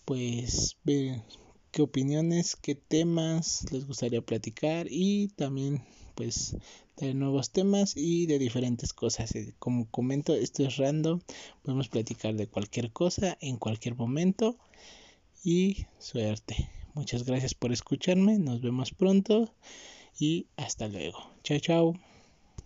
pues 0.04 0.76
ver 0.84 1.22
qué 1.70 1.82
opiniones, 1.82 2.56
qué 2.56 2.74
temas 2.74 3.64
les 3.70 3.86
gustaría 3.86 4.22
platicar 4.22 4.86
y 4.90 5.28
también 5.28 5.84
pues 6.14 6.56
de 6.96 7.14
nuevos 7.14 7.50
temas 7.50 7.96
y 7.96 8.26
de 8.26 8.38
diferentes 8.38 8.92
cosas. 8.92 9.34
Eh, 9.34 9.54
como 9.58 9.88
comento, 9.90 10.34
esto 10.34 10.64
es 10.64 10.76
random, 10.76 11.20
podemos 11.62 11.88
platicar 11.88 12.34
de 12.34 12.48
cualquier 12.48 12.92
cosa 12.92 13.38
en 13.40 13.56
cualquier 13.56 13.94
momento 13.94 14.58
y 15.42 15.86
suerte. 15.98 16.70
Muchas 16.94 17.24
gracias 17.24 17.54
por 17.54 17.72
escucharme, 17.72 18.38
nos 18.38 18.60
vemos 18.60 18.92
pronto 18.92 19.54
y 20.18 20.48
hasta 20.56 20.88
luego. 20.88 21.30
Chao, 21.42 21.58
chao. 21.58 22.09